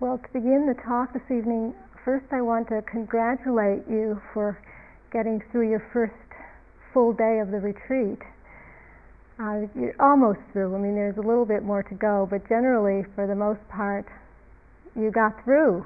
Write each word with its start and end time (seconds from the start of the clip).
Well, 0.00 0.18
to 0.18 0.28
begin 0.32 0.70
the 0.70 0.78
talk 0.86 1.12
this 1.12 1.26
evening, 1.26 1.74
first 2.04 2.26
I 2.30 2.40
want 2.40 2.68
to 2.68 2.82
congratulate 2.86 3.82
you 3.90 4.22
for 4.32 4.54
getting 5.12 5.42
through 5.50 5.70
your 5.70 5.82
first 5.92 6.14
full 6.94 7.12
day 7.12 7.40
of 7.42 7.50
the 7.50 7.58
retreat. 7.58 8.22
Uh, 9.42 9.66
you're 9.74 9.98
almost 9.98 10.38
through. 10.52 10.72
I 10.72 10.78
mean, 10.78 10.94
there's 10.94 11.18
a 11.18 11.26
little 11.26 11.44
bit 11.44 11.64
more 11.64 11.82
to 11.82 11.94
go, 11.96 12.28
but 12.30 12.48
generally, 12.48 13.10
for 13.16 13.26
the 13.26 13.34
most 13.34 13.58
part, 13.74 14.06
you 14.94 15.10
got 15.10 15.34
through. 15.42 15.84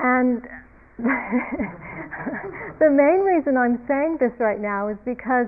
And 0.00 0.42
the 0.98 2.90
main 2.90 3.22
reason 3.22 3.54
I'm 3.56 3.78
saying 3.86 4.18
this 4.18 4.34
right 4.40 4.58
now 4.58 4.88
is 4.88 4.98
because 5.06 5.46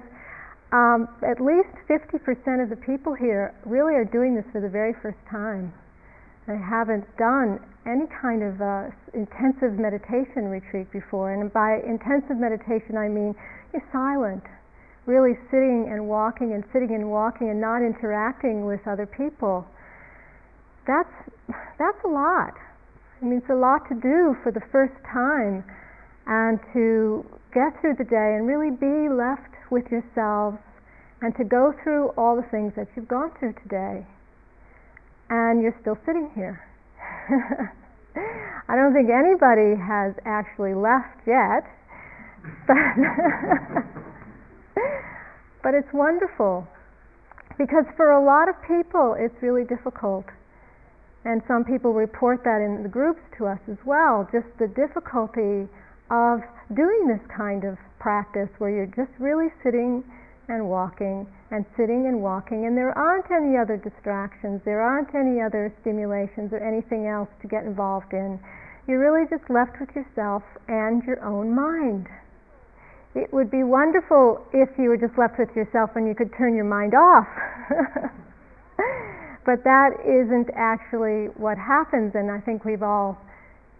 um, 0.70 1.08
at 1.26 1.42
least 1.42 1.74
50% 1.90 2.62
of 2.62 2.70
the 2.70 2.78
people 2.86 3.12
here 3.12 3.52
really 3.66 3.94
are 3.98 4.06
doing 4.06 4.36
this 4.36 4.46
for 4.52 4.60
the 4.60 4.70
very 4.70 4.94
first 5.02 5.18
time. 5.28 5.74
They 6.46 6.56
haven't 6.56 7.04
done 7.18 7.58
any 7.86 8.07
kind 8.22 8.43
of 8.43 8.61
uh, 8.62 8.90
intensive 9.14 9.79
meditation 9.79 10.46
retreat 10.46 10.90
before. 10.93 11.32
And 11.32 11.52
by 11.52 11.82
intensive 11.82 12.38
meditation, 12.38 12.96
I 12.96 13.08
mean 13.08 13.34
you're 13.72 13.82
silent, 13.93 14.43
really 15.07 15.35
sitting 15.50 15.90
and 15.90 16.08
walking 16.08 16.54
and 16.54 16.62
sitting 16.72 16.94
and 16.94 17.11
walking 17.11 17.50
and 17.50 17.61
not 17.61 17.82
interacting 17.82 18.64
with 18.66 18.80
other 18.86 19.07
people. 19.07 19.66
That's, 20.86 21.11
that's 21.79 21.98
a 22.04 22.08
lot. 22.08 22.54
I 23.21 23.24
mean, 23.24 23.38
it's 23.38 23.50
a 23.50 23.58
lot 23.58 23.88
to 23.88 23.94
do 23.94 24.36
for 24.43 24.52
the 24.52 24.63
first 24.71 24.94
time 25.10 25.64
and 26.26 26.60
to 26.74 27.24
get 27.54 27.74
through 27.80 27.94
the 27.99 28.04
day 28.04 28.36
and 28.36 28.46
really 28.46 28.71
be 28.71 29.08
left 29.08 29.50
with 29.71 29.85
yourselves 29.90 30.58
and 31.22 31.35
to 31.36 31.44
go 31.44 31.72
through 31.82 32.08
all 32.19 32.36
the 32.36 32.47
things 32.50 32.74
that 32.77 32.86
you've 32.94 33.08
gone 33.08 33.33
through 33.41 33.55
today. 33.62 34.06
And 35.30 35.62
you're 35.62 35.77
still 35.80 35.98
sitting 36.06 36.30
here. 36.34 36.61
I 38.69 38.77
don't 38.77 38.94
think 38.94 39.11
anybody 39.11 39.74
has 39.78 40.14
actually 40.24 40.74
left 40.74 41.27
yet. 41.27 41.66
But, 42.66 42.77
but 45.62 45.74
it's 45.74 45.92
wonderful 45.92 46.66
because 47.58 47.84
for 47.97 48.12
a 48.12 48.24
lot 48.24 48.48
of 48.48 48.54
people 48.62 49.16
it's 49.19 49.34
really 49.42 49.64
difficult. 49.64 50.24
And 51.24 51.42
some 51.48 51.64
people 51.64 51.92
report 51.92 52.44
that 52.44 52.62
in 52.62 52.84
the 52.84 52.88
groups 52.88 53.20
to 53.38 53.47
us 53.47 53.58
as 53.70 53.78
well, 53.84 54.28
just 54.30 54.47
the 54.58 54.69
difficulty 54.69 55.69
of 56.10 56.41
doing 56.74 57.08
this 57.08 57.20
kind 57.36 57.64
of 57.64 57.77
practice 57.98 58.48
where 58.58 58.70
you're 58.70 58.94
just 58.94 59.10
really 59.19 59.48
sitting 59.64 60.04
and 60.48 60.70
walking 60.70 61.27
and 61.50 61.64
sitting 61.77 62.06
and 62.06 62.20
walking, 62.22 62.66
and 62.66 62.77
there 62.77 62.97
aren't 62.97 63.30
any 63.30 63.56
other 63.56 63.77
distractions, 63.77 64.61
there 64.64 64.80
aren't 64.80 65.14
any 65.14 65.41
other 65.41 65.72
stimulations 65.80 66.53
or 66.53 66.58
anything 66.58 67.06
else 67.06 67.28
to 67.41 67.47
get 67.47 67.64
involved 67.64 68.12
in. 68.12 68.41
You're 68.88 68.98
really 68.98 69.27
just 69.30 69.48
left 69.50 69.78
with 69.80 69.91
yourself 69.94 70.42
and 70.69 71.03
your 71.05 71.22
own 71.25 71.55
mind. 71.55 72.06
It 73.14 73.33
would 73.33 73.50
be 73.50 73.62
wonderful 73.62 74.44
if 74.53 74.69
you 74.77 74.91
were 74.91 74.98
just 74.98 75.16
left 75.16 75.38
with 75.38 75.55
yourself 75.56 75.91
and 75.94 76.06
you 76.06 76.14
could 76.14 76.30
turn 76.36 76.55
your 76.55 76.69
mind 76.69 76.94
off. 76.94 77.27
but 79.47 79.62
that 79.64 79.91
isn't 80.05 80.50
actually 80.55 81.33
what 81.38 81.56
happens, 81.56 82.12
and 82.14 82.31
I 82.31 82.41
think 82.41 82.64
we've 82.64 82.83
all 82.83 83.16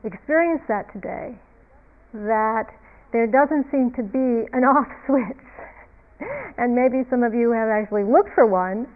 experienced 0.05 0.67
that 0.69 0.91
today. 0.93 1.35
That 2.15 2.71
there 3.13 3.27
doesn't 3.27 3.71
seem 3.71 3.93
to 3.99 4.03
be 4.03 4.47
an 4.55 4.65
off 4.65 4.89
switch 5.07 5.47
and 6.59 6.75
maybe 6.75 7.05
some 7.11 7.23
of 7.23 7.35
you 7.35 7.51
have 7.53 7.69
actually 7.69 8.05
looked 8.05 8.31
for 8.35 8.47
one, 8.47 8.87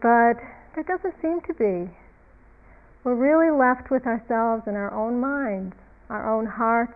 but 0.00 0.36
there 0.74 0.84
doesn't 0.86 1.14
seem 1.22 1.40
to 1.46 1.54
be. 1.54 1.90
We're 3.04 3.18
really 3.18 3.50
left 3.50 3.90
with 3.90 4.06
ourselves 4.06 4.64
and 4.66 4.76
our 4.76 4.92
own 4.94 5.20
minds, 5.20 5.74
our 6.08 6.28
own 6.28 6.46
hearts, 6.46 6.94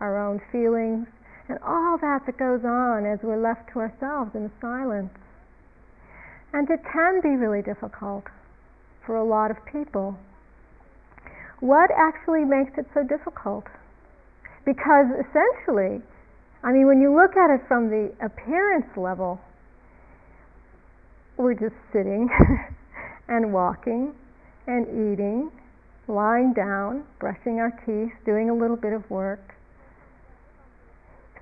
our 0.00 0.18
own 0.18 0.40
feelings, 0.52 1.06
and 1.48 1.58
all 1.64 1.96
that 1.98 2.26
that 2.26 2.36
goes 2.36 2.64
on 2.64 3.06
as 3.06 3.18
we're 3.22 3.40
left 3.40 3.72
to 3.72 3.80
ourselves 3.80 4.34
in 4.34 4.50
silence. 4.60 5.14
And 6.52 6.68
it 6.70 6.80
can 6.92 7.20
be 7.22 7.36
really 7.36 7.62
difficult 7.62 8.24
for 9.04 9.16
a 9.16 9.24
lot 9.24 9.50
of 9.50 9.56
people. 9.64 10.18
What 11.60 11.90
actually 11.96 12.44
makes 12.44 12.76
it 12.76 12.86
so 12.92 13.02
difficult? 13.02 13.64
Because 14.64 15.06
essentially, 15.14 16.02
I 16.62 16.72
mean, 16.72 16.86
when 16.86 17.00
you 17.00 17.14
look 17.14 17.36
at 17.36 17.54
it 17.54 17.60
from 17.68 17.88
the 17.88 18.12
appearance 18.24 18.90
level, 18.96 19.40
we're 21.36 21.54
just 21.54 21.76
sitting 21.92 22.28
and 23.28 23.52
walking 23.52 24.14
and 24.66 24.86
eating, 24.88 25.50
lying 26.08 26.52
down, 26.54 27.04
brushing 27.20 27.60
our 27.60 27.70
teeth, 27.84 28.12
doing 28.24 28.50
a 28.50 28.54
little 28.54 28.76
bit 28.76 28.92
of 28.92 29.08
work. 29.10 29.54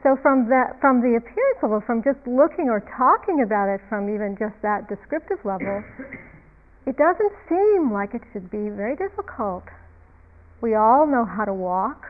So 0.02 0.16
from 0.20 0.48
that, 0.50 0.76
from 0.80 1.00
the 1.00 1.16
appearance 1.16 1.58
level, 1.62 1.81
from 1.86 2.02
just 2.04 2.20
looking 2.26 2.69
or 2.69 2.84
talking 2.98 3.41
about 3.41 3.72
it 3.72 3.81
from 3.88 4.12
even 4.12 4.36
just 4.38 4.54
that 4.60 4.86
descriptive 4.88 5.41
level, 5.44 5.82
it 6.86 6.96
doesn't 6.98 7.32
seem 7.48 7.91
like 7.91 8.12
it 8.12 8.20
should 8.32 8.50
be 8.50 8.69
very 8.69 8.96
difficult. 8.96 9.64
We 10.60 10.75
all 10.75 11.06
know 11.06 11.25
how 11.25 11.46
to 11.46 11.54
walk. 11.54 12.04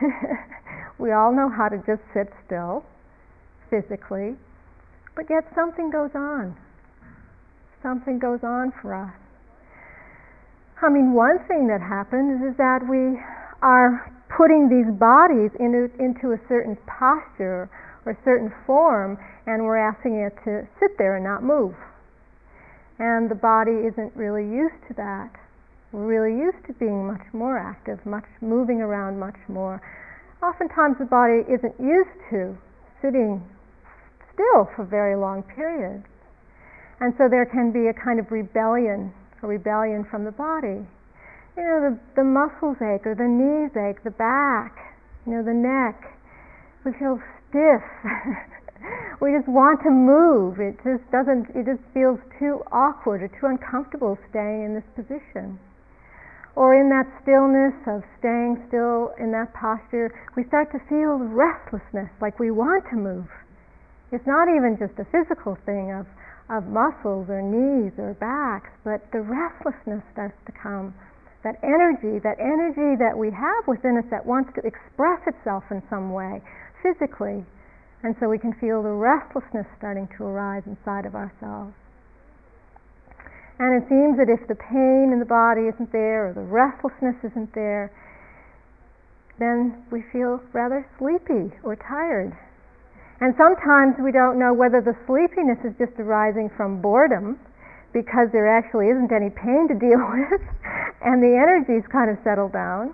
We 0.98 1.12
all 1.12 1.32
know 1.32 1.48
how 1.48 1.68
to 1.68 1.78
just 1.78 2.02
sit 2.14 2.32
still 2.46 2.84
physically, 3.70 4.36
but 5.16 5.26
yet 5.30 5.44
something 5.54 5.90
goes 5.90 6.10
on. 6.14 6.56
Something 7.82 8.18
goes 8.18 8.40
on 8.44 8.72
for 8.80 8.94
us. 8.94 9.14
I 10.82 10.88
mean, 10.90 11.12
one 11.12 11.38
thing 11.46 11.68
that 11.68 11.80
happens 11.80 12.42
is 12.42 12.56
that 12.58 12.82
we 12.88 13.18
are 13.62 14.10
putting 14.36 14.68
these 14.68 14.90
bodies 14.98 15.50
into, 15.58 15.90
into 15.98 16.32
a 16.32 16.40
certain 16.48 16.76
posture 16.86 17.70
or 18.04 18.18
certain 18.24 18.52
form, 18.66 19.18
and 19.46 19.62
we're 19.62 19.78
asking 19.78 20.16
it 20.16 20.34
to 20.44 20.66
sit 20.80 20.98
there 20.98 21.16
and 21.16 21.24
not 21.24 21.42
move. 21.42 21.74
And 22.98 23.30
the 23.30 23.34
body 23.34 23.86
isn't 23.86 24.14
really 24.16 24.44
used 24.44 24.82
to 24.88 24.94
that. 24.94 25.30
We're 25.92 26.06
really 26.06 26.38
used 26.38 26.66
to 26.66 26.72
being 26.74 27.06
much 27.06 27.26
more 27.32 27.58
active, 27.58 28.04
much 28.06 28.26
moving 28.40 28.80
around 28.80 29.18
much 29.18 29.38
more 29.48 29.80
oftentimes 30.42 30.98
the 30.98 31.06
body 31.06 31.46
isn't 31.46 31.74
used 31.78 32.18
to 32.30 32.58
sitting 33.00 33.40
still 34.34 34.66
for 34.74 34.84
very 34.84 35.14
long 35.14 35.42
periods. 35.42 36.04
And 37.00 37.14
so 37.18 37.28
there 37.30 37.46
can 37.46 37.70
be 37.72 37.88
a 37.88 37.94
kind 37.94 38.18
of 38.18 38.30
rebellion, 38.30 39.14
a 39.42 39.46
rebellion 39.46 40.04
from 40.04 40.24
the 40.24 40.34
body. 40.34 40.82
You 41.56 41.62
know, 41.62 41.78
the, 41.90 41.98
the 42.16 42.24
muscles 42.24 42.78
ache, 42.80 43.06
or 43.06 43.14
the 43.14 43.28
knees 43.28 43.74
ache, 43.76 44.02
the 44.04 44.14
back, 44.14 44.94
you 45.26 45.32
know, 45.34 45.42
the 45.42 45.54
neck. 45.54 45.98
We 46.84 46.92
feel 46.98 47.20
stiff. 47.50 47.82
we 49.20 49.34
just 49.36 49.46
want 49.46 49.82
to 49.82 49.90
move. 49.90 50.58
It 50.58 50.78
just 50.82 51.04
doesn't, 51.12 51.54
it 51.54 51.66
just 51.66 51.82
feels 51.92 52.18
too 52.38 52.62
awkward 52.72 53.22
or 53.22 53.28
too 53.28 53.46
uncomfortable 53.46 54.18
staying 54.30 54.64
in 54.64 54.74
this 54.74 54.88
position 54.96 55.58
or 56.54 56.76
in 56.76 56.92
that 56.92 57.08
stillness 57.24 57.72
of 57.88 58.04
staying 58.20 58.60
still 58.68 59.16
in 59.16 59.32
that 59.32 59.52
posture, 59.56 60.12
we 60.36 60.44
start 60.44 60.68
to 60.72 60.80
feel 60.88 61.16
restlessness, 61.16 62.12
like 62.20 62.38
we 62.38 62.50
want 62.50 62.84
to 62.92 62.96
move. 62.96 63.28
It's 64.12 64.26
not 64.28 64.52
even 64.52 64.76
just 64.76 64.92
a 65.00 65.08
physical 65.08 65.56
thing 65.64 65.96
of, 65.96 66.04
of 66.52 66.68
muscles 66.68 67.32
or 67.32 67.40
knees 67.40 67.96
or 67.96 68.12
backs, 68.20 68.68
but 68.84 69.00
the 69.12 69.24
restlessness 69.24 70.04
starts 70.12 70.36
to 70.44 70.52
come. 70.52 70.92
That 71.40 71.56
energy, 71.64 72.20
that 72.20 72.38
energy 72.38 73.00
that 73.00 73.16
we 73.16 73.32
have 73.32 73.66
within 73.66 73.96
us 73.96 74.04
that 74.12 74.28
wants 74.28 74.52
to 74.54 74.62
express 74.62 75.24
itself 75.26 75.64
in 75.72 75.82
some 75.88 76.12
way, 76.12 76.44
physically. 76.84 77.42
And 78.04 78.14
so 78.20 78.28
we 78.28 78.38
can 78.38 78.52
feel 78.60 78.82
the 78.82 78.92
restlessness 78.92 79.66
starting 79.78 80.06
to 80.18 80.24
arise 80.24 80.62
inside 80.66 81.06
of 81.06 81.16
ourselves. 81.16 81.72
And 83.62 83.78
it 83.78 83.86
seems 83.86 84.18
that 84.18 84.26
if 84.26 84.42
the 84.50 84.58
pain 84.58 85.14
in 85.14 85.22
the 85.22 85.30
body 85.30 85.70
isn't 85.70 85.94
there 85.94 86.26
or 86.26 86.32
the 86.34 86.42
restlessness 86.42 87.14
isn't 87.22 87.54
there, 87.54 87.94
then 89.38 89.86
we 89.94 90.02
feel 90.10 90.42
rather 90.50 90.82
sleepy 90.98 91.54
or 91.62 91.78
tired. 91.78 92.34
And 93.22 93.38
sometimes 93.38 94.02
we 94.02 94.10
don't 94.10 94.34
know 94.34 94.50
whether 94.50 94.82
the 94.82 94.98
sleepiness 95.06 95.62
is 95.62 95.78
just 95.78 95.94
arising 96.02 96.50
from 96.58 96.82
boredom 96.82 97.38
because 97.94 98.34
there 98.34 98.50
actually 98.50 98.90
isn't 98.90 99.14
any 99.14 99.30
pain 99.30 99.70
to 99.70 99.78
deal 99.78 100.02
with 100.10 100.42
and 101.06 101.22
the 101.22 101.30
energy's 101.38 101.86
kind 101.86 102.10
of 102.10 102.18
settled 102.26 102.50
down. 102.50 102.90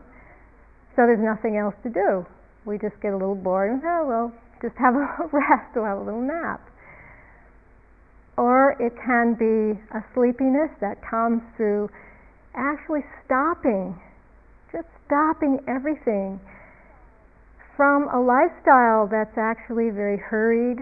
So 1.00 1.08
there's 1.08 1.24
nothing 1.24 1.56
else 1.56 1.80
to 1.80 1.88
do. 1.88 2.28
We 2.68 2.76
just 2.76 3.00
get 3.00 3.16
a 3.16 3.16
little 3.16 3.40
bored 3.40 3.72
and, 3.72 3.80
oh, 3.88 4.04
well, 4.04 4.28
just 4.60 4.76
have 4.76 4.92
a 4.92 5.08
rest 5.32 5.72
or 5.80 5.88
have 5.88 5.96
a 5.96 6.04
little 6.04 6.20
nap 6.20 6.60
or 8.38 8.78
it 8.78 8.94
can 9.02 9.34
be 9.34 9.74
a 9.90 10.00
sleepiness 10.14 10.70
that 10.80 11.02
comes 11.02 11.42
through 11.58 11.90
actually 12.54 13.02
stopping, 13.26 13.98
just 14.70 14.86
stopping 15.06 15.58
everything 15.66 16.38
from 17.76 18.06
a 18.14 18.20
lifestyle 18.20 19.10
that's 19.10 19.36
actually 19.36 19.90
very 19.90 20.18
hurried 20.18 20.78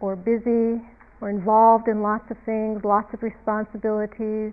or 0.00 0.16
busy 0.16 0.84
or 1.20 1.30
involved 1.30 1.88
in 1.88 2.02
lots 2.02 2.28
of 2.30 2.36
things, 2.44 2.84
lots 2.84 3.08
of 3.14 3.22
responsibilities, 3.22 4.52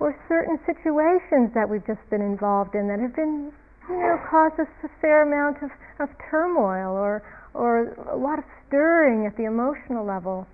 or 0.00 0.16
certain 0.28 0.56
situations 0.64 1.52
that 1.52 1.68
we've 1.68 1.84
just 1.84 2.02
been 2.08 2.22
involved 2.22 2.74
in 2.74 2.88
that 2.88 3.00
have 3.00 3.14
been, 3.14 3.52
you 3.90 4.00
know, 4.00 4.16
caused 4.30 4.56
us 4.60 4.70
a 4.84 4.88
fair 5.00 5.28
amount 5.28 5.60
of, 5.60 5.70
of 6.00 6.08
turmoil 6.30 6.96
or 6.96 7.20
or 7.54 7.90
a 8.12 8.16
lot 8.16 8.38
of 8.38 8.44
stirring 8.68 9.26
at 9.26 9.36
the 9.36 9.44
emotional 9.44 10.06
level. 10.06 10.46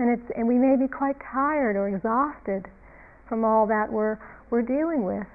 And 0.00 0.08
it's 0.08 0.32
and 0.34 0.48
we 0.48 0.56
may 0.56 0.76
be 0.80 0.88
quite 0.88 1.16
tired 1.20 1.76
or 1.76 1.86
exhausted 1.88 2.64
from 3.28 3.44
all 3.44 3.66
that 3.66 3.92
we're 3.92 4.16
we're 4.48 4.62
dealing 4.62 5.04
with. 5.04 5.28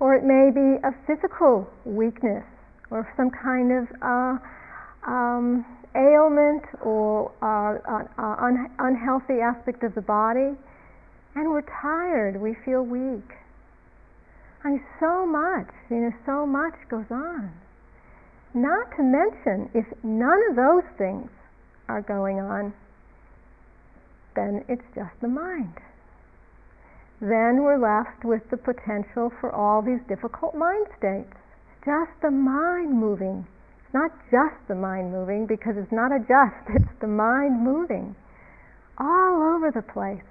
Or 0.00 0.16
it 0.16 0.24
may 0.24 0.48
be 0.48 0.80
a 0.80 0.92
physical 1.06 1.68
weakness 1.84 2.44
or 2.90 3.06
some 3.16 3.30
kind 3.30 3.72
of 3.72 3.84
uh, 4.00 4.38
um, 5.06 5.66
ailment 5.94 6.64
or 6.82 7.30
uh, 7.42 7.78
uh, 7.86 8.44
un- 8.44 8.70
unhealthy 8.78 9.40
aspect 9.40 9.82
of 9.82 9.94
the 9.94 10.00
body, 10.00 10.56
and 11.34 11.50
we're 11.50 11.66
tired, 11.82 12.40
we 12.40 12.56
feel 12.64 12.82
weak. 12.82 13.36
I 14.64 14.70
mean, 14.70 14.84
so 14.98 15.26
much, 15.26 15.68
you 15.90 15.96
know, 15.96 16.12
so 16.24 16.46
much 16.46 16.74
goes 16.88 17.10
on. 17.10 17.52
Not 18.54 18.90
to 18.96 19.02
mention, 19.02 19.68
if 19.74 19.84
none 20.02 20.40
of 20.48 20.56
those 20.56 20.84
things 20.96 21.28
are 21.88 22.00
going 22.00 22.40
on, 22.40 22.72
then 24.34 24.64
it's 24.68 24.84
just 24.94 25.14
the 25.20 25.28
mind. 25.28 25.74
Then 27.20 27.62
we're 27.62 27.78
left 27.78 28.24
with 28.24 28.42
the 28.50 28.56
potential 28.56 29.32
for 29.40 29.50
all 29.52 29.80
these 29.82 30.00
difficult 30.08 30.54
mind 30.54 30.86
states. 30.98 31.32
Just 31.84 32.10
the 32.22 32.30
mind 32.30 32.98
moving 32.98 33.46
It's 33.84 33.94
not 33.94 34.10
just 34.30 34.56
the 34.68 34.74
mind 34.74 35.12
moving, 35.12 35.46
because 35.46 35.76
it's 35.76 35.92
not 35.92 36.10
a 36.10 36.18
just, 36.18 36.68
it's 36.74 37.00
the 37.00 37.06
mind 37.06 37.62
moving 37.62 38.16
all 38.98 39.42
over 39.54 39.70
the 39.70 39.82
place, 39.82 40.22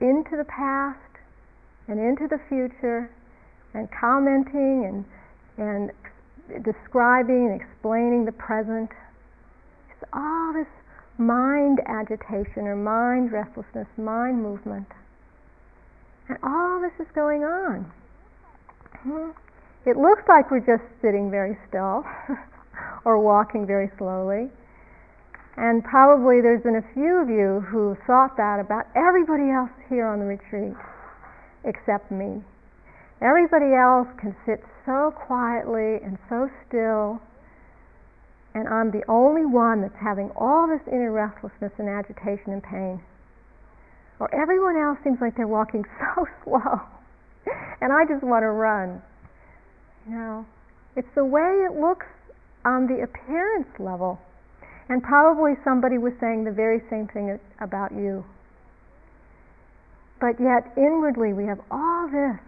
into 0.00 0.36
the 0.36 0.44
past 0.44 0.98
and 1.86 1.98
into 1.98 2.28
the 2.28 2.38
future, 2.48 3.10
and 3.74 3.88
commenting 3.90 4.84
and, 4.84 5.04
and 5.58 6.64
describing 6.64 7.50
and 7.50 7.60
explaining 7.60 8.24
the 8.24 8.32
present. 8.32 8.90
It's 9.90 10.08
all 10.12 10.52
this 10.52 10.66
mind 11.18 11.80
agitation 11.86 12.66
or 12.66 12.76
mind 12.76 13.32
restlessness, 13.32 13.88
mind 13.96 14.42
movement. 14.42 14.86
And 16.28 16.38
all 16.42 16.80
this 16.80 16.94
is 17.04 17.10
going 17.14 17.42
on. 17.42 17.90
Hmm? 19.02 19.30
It 19.86 19.96
looks 19.96 20.22
like 20.28 20.50
we're 20.50 20.60
just 20.64 20.84
sitting 21.02 21.30
very 21.30 21.56
still 21.68 22.04
or 23.04 23.18
walking 23.18 23.66
very 23.66 23.90
slowly. 23.98 24.50
And 25.56 25.82
probably 25.82 26.40
there's 26.40 26.62
been 26.62 26.76
a 26.76 26.94
few 26.94 27.18
of 27.18 27.28
you 27.28 27.66
who 27.66 27.96
thought 28.06 28.36
that 28.36 28.60
about 28.60 28.86
everybody 28.94 29.50
else 29.50 29.74
here 29.88 30.06
on 30.06 30.20
the 30.20 30.24
retreat 30.24 30.76
except 31.64 32.10
me. 32.10 32.42
Everybody 33.20 33.74
else 33.74 34.06
can 34.20 34.36
sit 34.46 34.62
so 34.86 35.10
quietly 35.10 35.98
and 36.04 36.16
so 36.28 36.48
still, 36.68 37.20
and 38.54 38.68
I'm 38.68 38.90
the 38.90 39.04
only 39.08 39.46
one 39.46 39.82
that's 39.82 39.96
having 40.00 40.30
all 40.36 40.66
this 40.66 40.82
inner 40.88 41.12
restlessness 41.12 41.72
and 41.78 41.88
agitation 41.88 42.52
and 42.52 42.62
pain. 42.62 43.02
Or 44.20 44.32
everyone 44.34 44.76
else 44.76 44.98
seems 45.04 45.18
like 45.20 45.36
they're 45.36 45.46
walking 45.46 45.84
so 45.98 46.26
slow, 46.44 46.80
and 47.80 47.92
I 47.92 48.04
just 48.04 48.24
want 48.24 48.42
to 48.42 48.50
run. 48.50 49.02
You 50.08 50.14
know, 50.14 50.46
It's 50.96 51.08
the 51.14 51.24
way 51.24 51.66
it 51.68 51.78
looks 51.78 52.06
on 52.64 52.86
the 52.86 53.02
appearance 53.02 53.68
level. 53.78 54.18
And 54.88 55.02
probably 55.02 55.52
somebody 55.64 55.98
was 55.98 56.14
saying 56.18 56.44
the 56.44 56.52
very 56.52 56.80
same 56.88 57.08
thing 57.08 57.38
about 57.60 57.92
you. 57.92 58.24
But 60.18 60.40
yet, 60.40 60.72
inwardly, 60.76 61.32
we 61.32 61.44
have 61.44 61.60
all 61.70 62.08
this 62.08 62.40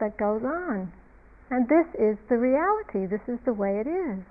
that 0.00 0.16
goes 0.16 0.42
on. 0.42 0.90
And 1.50 1.68
this 1.68 1.86
is 1.94 2.16
the 2.28 2.36
reality. 2.36 3.06
This 3.06 3.20
is 3.28 3.38
the 3.44 3.52
way 3.52 3.78
it 3.78 3.86
is. 3.86 4.24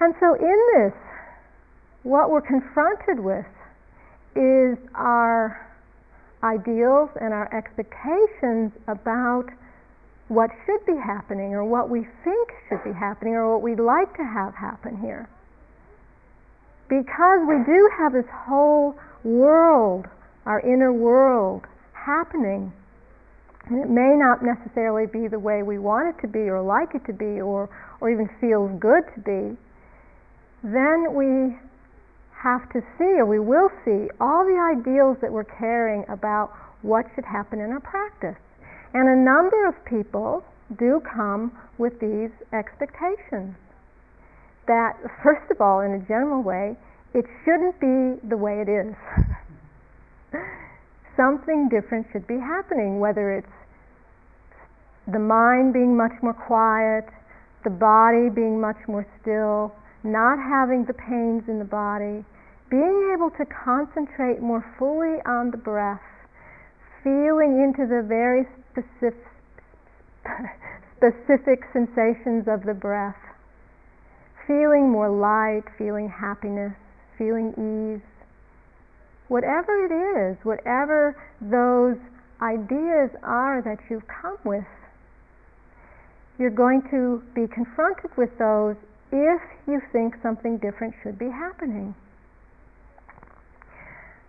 And 0.00 0.14
so, 0.20 0.34
in 0.34 0.58
this, 0.74 0.92
what 2.02 2.30
we're 2.30 2.42
confronted 2.42 3.20
with 3.20 3.46
is 4.36 4.76
our 4.94 5.60
ideals 6.42 7.10
and 7.20 7.32
our 7.32 7.48
expectations 7.54 8.72
about 8.88 9.46
what 10.28 10.50
should 10.66 10.84
be 10.86 10.96
happening 10.96 11.54
or 11.54 11.64
what 11.64 11.88
we 11.90 12.06
think 12.24 12.48
should 12.68 12.82
be 12.84 12.92
happening 12.92 13.34
or 13.34 13.56
what 13.56 13.62
we'd 13.62 13.82
like 13.82 14.14
to 14.16 14.24
have 14.24 14.54
happen 14.54 14.96
here. 15.00 15.28
Because 16.88 17.40
we 17.48 17.56
do 17.64 17.90
have 17.96 18.12
this 18.12 18.28
whole 18.30 18.94
world, 19.22 20.06
our 20.44 20.60
inner 20.60 20.92
world, 20.92 21.62
happening, 21.92 22.72
and 23.66 23.80
it 23.80 23.88
may 23.88 24.14
not 24.16 24.44
necessarily 24.44 25.06
be 25.06 25.28
the 25.28 25.38
way 25.38 25.62
we 25.62 25.78
want 25.78 26.08
it 26.08 26.20
to 26.20 26.28
be 26.28 26.50
or 26.50 26.60
like 26.60 26.94
it 26.94 27.04
to 27.06 27.12
be 27.14 27.40
or, 27.40 27.70
or 28.00 28.10
even 28.10 28.28
feels 28.40 28.70
good 28.78 29.04
to 29.14 29.20
be, 29.20 29.56
then 30.64 31.12
we 31.12 31.52
have 32.32 32.64
to 32.72 32.80
see 32.96 33.20
or 33.20 33.26
we 33.26 33.38
will 33.38 33.68
see 33.84 34.08
all 34.20 34.44
the 34.44 34.56
ideals 34.56 35.18
that 35.20 35.30
we're 35.30 35.44
carrying 35.44 36.04
about 36.08 36.52
what 36.80 37.04
should 37.14 37.24
happen 37.24 37.60
in 37.60 37.70
our 37.70 37.80
practice. 37.80 38.40
And 38.94 39.08
a 39.08 39.16
number 39.16 39.68
of 39.68 39.74
people 39.84 40.42
do 40.78 41.02
come 41.04 41.52
with 41.76 42.00
these 42.00 42.30
expectations 42.52 43.54
that, 44.66 44.96
first 45.22 45.50
of 45.50 45.60
all, 45.60 45.80
in 45.80 45.92
a 45.92 45.98
general 46.08 46.42
way, 46.42 46.76
it 47.12 47.24
shouldn't 47.44 47.78
be 47.80 48.26
the 48.28 48.36
way 48.36 48.64
it 48.64 48.68
is. 48.68 48.94
Something 51.16 51.68
different 51.68 52.06
should 52.12 52.26
be 52.26 52.38
happening, 52.38 52.98
whether 53.00 53.32
it's 53.32 53.46
the 55.12 55.18
mind 55.18 55.72
being 55.72 55.96
much 55.96 56.12
more 56.22 56.32
quiet, 56.32 57.04
the 57.62 57.70
body 57.70 58.30
being 58.30 58.60
much 58.60 58.78
more 58.88 59.06
still, 59.20 59.72
not 60.04 60.38
having 60.38 60.84
the 60.84 60.92
pains 60.92 61.42
in 61.48 61.58
the 61.58 61.64
body, 61.64 62.24
being 62.70 63.12
able 63.16 63.30
to 63.30 63.44
concentrate 63.46 64.40
more 64.40 64.64
fully 64.78 65.16
on 65.24 65.50
the 65.50 65.56
breath, 65.56 66.04
feeling 67.02 67.60
into 67.64 67.88
the 67.88 68.04
very 68.06 68.44
specific, 68.70 69.24
specific 70.96 71.64
sensations 71.72 72.44
of 72.46 72.64
the 72.64 72.74
breath. 72.74 73.16
Feeling 74.46 74.90
more 74.90 75.08
light, 75.08 75.64
feeling 75.78 76.08
happiness, 76.08 76.74
feeling 77.16 77.52
ease. 77.56 78.04
Whatever 79.28 79.86
it 79.86 79.92
is, 79.92 80.36
whatever 80.44 81.16
those 81.40 81.96
ideas 82.42 83.08
are 83.22 83.62
that 83.62 83.78
you've 83.88 84.06
come 84.06 84.36
with, 84.44 84.68
you're 86.38 86.50
going 86.50 86.82
to 86.90 87.22
be 87.34 87.46
confronted 87.48 88.10
with 88.18 88.36
those 88.38 88.76
if 89.14 89.40
you 89.68 89.80
think 89.92 90.16
something 90.22 90.58
different 90.58 90.92
should 91.02 91.18
be 91.18 91.30
happening. 91.30 91.94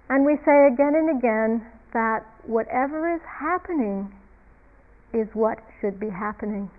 And 0.09 0.23
we 0.23 0.37
say 0.45 0.67
again 0.71 0.93
and 0.93 1.17
again 1.17 1.65
that 1.93 2.23
whatever 2.45 3.15
is 3.15 3.21
happening 3.25 4.13
is 5.13 5.27
what 5.33 5.57
should 5.81 5.99
be 5.99 6.09
happening. 6.09 6.69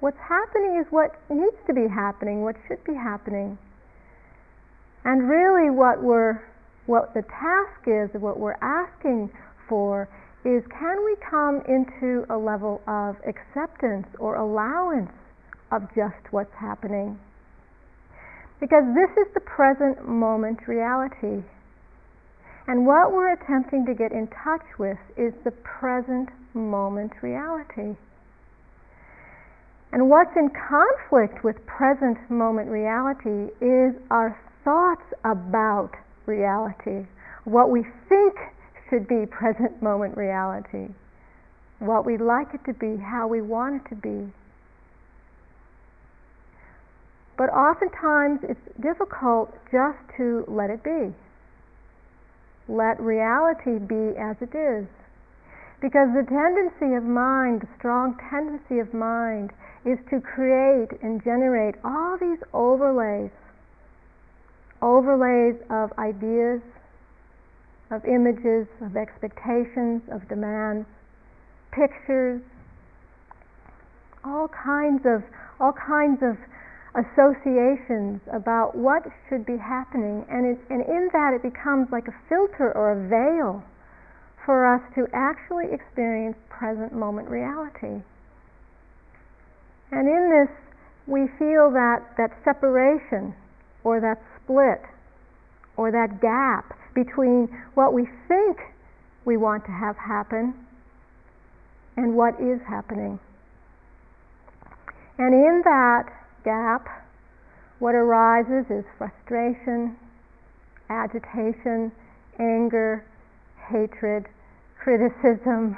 What's 0.00 0.18
happening 0.26 0.80
is 0.80 0.86
what 0.90 1.20
needs 1.28 1.56
to 1.66 1.74
be 1.74 1.86
happening, 1.86 2.42
what 2.42 2.56
should 2.66 2.82
be 2.84 2.94
happening. 2.94 3.58
And 5.04 5.28
really 5.28 5.70
what 5.70 6.02
we're 6.02 6.40
what 6.86 7.12
the 7.12 7.22
task 7.22 7.84
is, 7.86 8.08
what 8.18 8.38
we're 8.40 8.56
asking 8.62 9.28
for 9.68 10.08
is 10.46 10.62
can 10.70 11.04
we 11.04 11.16
come 11.28 11.60
into 11.68 12.24
a 12.32 12.38
level 12.38 12.80
of 12.86 13.16
acceptance 13.26 14.06
or 14.18 14.36
allowance 14.36 15.12
of 15.70 15.82
just 15.94 16.32
what's 16.32 16.54
happening? 16.54 17.18
Because 18.60 18.84
this 18.94 19.10
is 19.26 19.32
the 19.34 19.40
present 19.40 20.08
moment 20.08 20.66
reality. 20.66 21.44
And 22.66 22.86
what 22.86 23.12
we're 23.12 23.32
attempting 23.32 23.86
to 23.86 23.94
get 23.94 24.12
in 24.12 24.28
touch 24.44 24.66
with 24.78 24.98
is 25.16 25.32
the 25.44 25.52
present 25.62 26.28
moment 26.54 27.12
reality. 27.22 27.96
And 29.92 30.10
what's 30.10 30.36
in 30.36 30.50
conflict 30.50 31.44
with 31.44 31.56
present 31.66 32.18
moment 32.30 32.68
reality 32.68 33.52
is 33.64 33.94
our 34.10 34.38
thoughts 34.64 35.06
about 35.24 35.92
reality, 36.26 37.06
what 37.44 37.70
we 37.70 37.84
think 38.08 38.34
should 38.90 39.08
be 39.08 39.24
present 39.26 39.80
moment 39.82 40.16
reality, 40.16 40.92
what 41.78 42.04
we'd 42.04 42.20
like 42.20 42.48
it 42.52 42.60
to 42.66 42.74
be, 42.74 43.00
how 43.00 43.26
we 43.28 43.40
want 43.40 43.76
it 43.76 43.88
to 43.88 43.94
be. 43.94 44.30
But 47.38 47.50
oftentimes 47.50 48.40
it's 48.42 48.60
difficult 48.82 49.54
just 49.70 49.98
to 50.18 50.44
let 50.48 50.70
it 50.70 50.82
be. 50.82 51.14
Let 52.68 53.00
reality 53.00 53.78
be 53.78 54.18
as 54.18 54.36
it 54.42 54.54
is. 54.54 54.86
Because 55.80 56.08
the 56.12 56.26
tendency 56.26 56.96
of 56.96 57.04
mind, 57.04 57.62
the 57.62 57.68
strong 57.78 58.18
tendency 58.28 58.80
of 58.80 58.92
mind, 58.92 59.52
is 59.84 59.98
to 60.10 60.20
create 60.20 60.90
and 61.00 61.22
generate 61.22 61.76
all 61.84 62.18
these 62.18 62.42
overlays 62.52 63.30
overlays 64.80 65.56
of 65.70 65.92
ideas, 65.98 66.60
of 67.90 68.04
images, 68.04 68.66
of 68.80 68.96
expectations, 68.96 70.02
of 70.12 70.28
demands, 70.28 70.86
pictures, 71.72 72.40
all 74.24 74.48
kinds 74.48 75.02
of 75.04 75.22
all 75.60 75.72
kinds 75.72 76.22
of 76.22 76.36
associations 76.98 78.20
about 78.32 78.76
what 78.76 79.02
should 79.28 79.46
be 79.46 79.56
happening, 79.56 80.24
and, 80.30 80.46
it, 80.46 80.58
and 80.70 80.82
in 80.82 81.08
that 81.12 81.32
it 81.34 81.42
becomes 81.42 81.88
like 81.92 82.08
a 82.08 82.14
filter 82.28 82.72
or 82.74 82.92
a 82.92 83.08
veil 83.08 83.62
for 84.44 84.66
us 84.66 84.82
to 84.94 85.06
actually 85.12 85.66
experience 85.72 86.36
present 86.48 86.92
moment 86.92 87.28
reality. 87.28 88.02
And 89.90 90.08
in 90.08 90.30
this, 90.30 90.50
we 91.06 91.28
feel 91.38 91.70
that, 91.72 92.04
that 92.18 92.30
separation 92.44 93.34
or 93.84 94.00
that 94.00 94.20
split 94.42 94.80
or 95.76 95.90
that 95.92 96.20
gap 96.20 96.76
between 96.94 97.48
what 97.74 97.92
we 97.92 98.06
think 98.26 98.58
we 99.24 99.36
want 99.36 99.64
to 99.64 99.70
have 99.70 99.96
happen 99.96 100.54
and 101.96 102.14
what 102.14 102.34
is 102.40 102.60
happening. 102.68 103.18
And 105.18 105.34
in 105.34 105.62
that 105.64 106.17
gap, 106.48 106.88
what 107.78 107.94
arises 107.94 108.64
is 108.72 108.84
frustration, 108.96 109.92
agitation, 110.88 111.92
anger, 112.40 113.04
hatred, 113.68 114.24
criticism, 114.80 115.76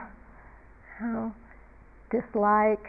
dislike, 2.15 2.87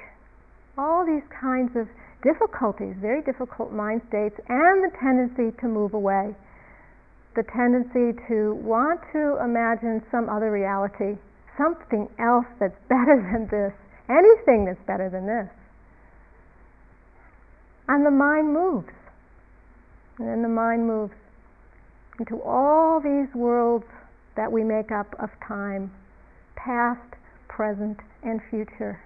all 0.78 1.02
these 1.10 1.26
kinds 1.34 1.74
of 1.76 1.90
difficulties, 2.22 2.94
very 3.02 3.24
difficult 3.24 3.74
mind 3.74 4.02
states, 4.10 4.38
and 4.48 4.86
the 4.86 4.94
tendency 5.02 5.50
to 5.58 5.66
move 5.66 5.96
away, 5.96 6.36
the 7.36 7.42
tendency 7.50 8.14
to 8.30 8.54
want 8.62 9.02
to 9.12 9.42
imagine 9.42 10.06
some 10.12 10.30
other 10.30 10.52
reality, 10.52 11.18
something 11.58 12.06
else 12.20 12.46
that's 12.60 12.78
better 12.94 13.18
than 13.34 13.50
this, 13.50 13.74
anything 14.06 14.70
that's 14.70 14.86
better 14.86 15.10
than 15.10 15.26
this. 15.26 15.50
And 17.88 18.06
the 18.06 18.12
mind 18.12 18.54
moves. 18.54 18.94
And 20.20 20.28
then 20.28 20.42
the 20.42 20.50
mind 20.50 20.86
moves 20.88 21.14
into 22.20 22.42
all 22.44 23.00
these 23.00 23.34
worlds 23.34 23.86
that 24.36 24.52
we 24.52 24.64
make 24.64 24.92
up 24.92 25.16
of 25.20 25.30
time 25.48 25.92
past, 26.56 27.16
present, 27.48 27.98
and 28.24 28.40
future. 28.50 29.02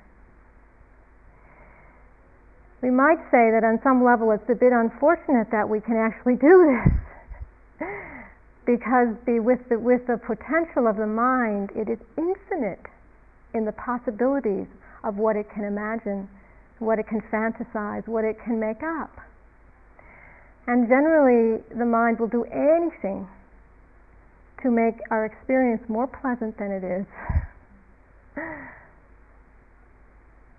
We 2.82 2.92
might 2.92 3.18
say 3.32 3.50
that 3.50 3.64
on 3.64 3.80
some 3.82 4.04
level 4.04 4.32
it's 4.32 4.48
a 4.50 4.56
bit 4.56 4.74
unfortunate 4.74 5.50
that 5.52 5.68
we 5.68 5.80
can 5.80 5.96
actually 5.96 6.36
do 6.36 6.78
this. 7.80 7.88
because 8.66 9.16
the, 9.26 9.40
with, 9.40 9.60
the, 9.70 9.80
with 9.80 10.06
the 10.08 10.18
potential 10.18 10.88
of 10.88 10.98
the 10.98 11.08
mind, 11.08 11.72
it 11.76 11.90
is 11.90 12.00
infinite 12.18 12.86
in 13.54 13.66
the 13.66 13.72
possibilities 13.72 14.68
of 15.04 15.18
what 15.18 15.36
it 15.36 15.50
can 15.54 15.64
imagine 15.64 16.28
what 16.80 17.00
it 17.00 17.08
can 17.08 17.22
fantasize, 17.32 18.08
what 18.08 18.26
it 18.26 18.38
can 18.44 18.60
make 18.60 18.84
up. 18.84 19.12
And 20.68 20.88
generally, 20.88 21.64
the 21.78 21.86
mind 21.86 22.20
will 22.20 22.28
do 22.28 22.44
anything 22.46 23.28
to 24.64 24.72
make 24.72 24.96
our 25.12 25.26
experience 25.26 25.82
more 25.88 26.08
pleasant 26.08 26.58
than 26.58 26.72
it 26.72 26.84
is. 26.84 27.06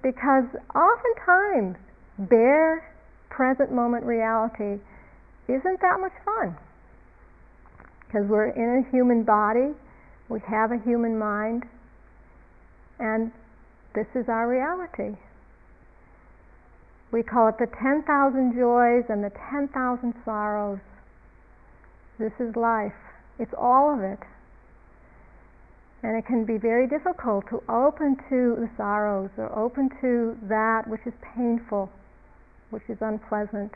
because 0.02 0.44
oftentimes, 0.74 1.76
bare 2.18 2.94
present 3.28 3.72
moment 3.72 4.04
reality 4.04 4.80
isn't 5.48 5.80
that 5.80 5.98
much 6.00 6.12
fun. 6.24 6.56
Because 8.06 8.26
we're 8.28 8.50
in 8.50 8.84
a 8.86 8.90
human 8.90 9.24
body, 9.24 9.74
we 10.28 10.40
have 10.46 10.70
a 10.70 10.78
human 10.84 11.18
mind, 11.18 11.64
and 12.98 13.32
this 13.94 14.06
is 14.14 14.28
our 14.28 14.48
reality. 14.48 15.16
We 17.16 17.22
call 17.22 17.48
it 17.48 17.56
the 17.58 17.66
10,000 17.80 18.52
joys 18.52 19.04
and 19.08 19.24
the 19.24 19.32
10,000 19.48 20.12
sorrows. 20.22 20.80
This 22.18 22.32
is 22.38 22.54
life. 22.54 22.92
It's 23.38 23.54
all 23.56 23.94
of 23.94 24.00
it. 24.00 24.18
And 26.02 26.14
it 26.14 26.26
can 26.26 26.44
be 26.44 26.58
very 26.58 26.86
difficult 26.86 27.48
to 27.48 27.62
open 27.70 28.16
to 28.28 28.56
the 28.60 28.68
sorrows 28.76 29.30
or 29.38 29.50
open 29.58 29.88
to 30.02 30.36
that 30.46 30.86
which 30.88 31.00
is 31.06 31.14
painful, 31.34 31.90
which 32.68 32.82
is 32.86 32.98
unpleasant. 33.00 33.72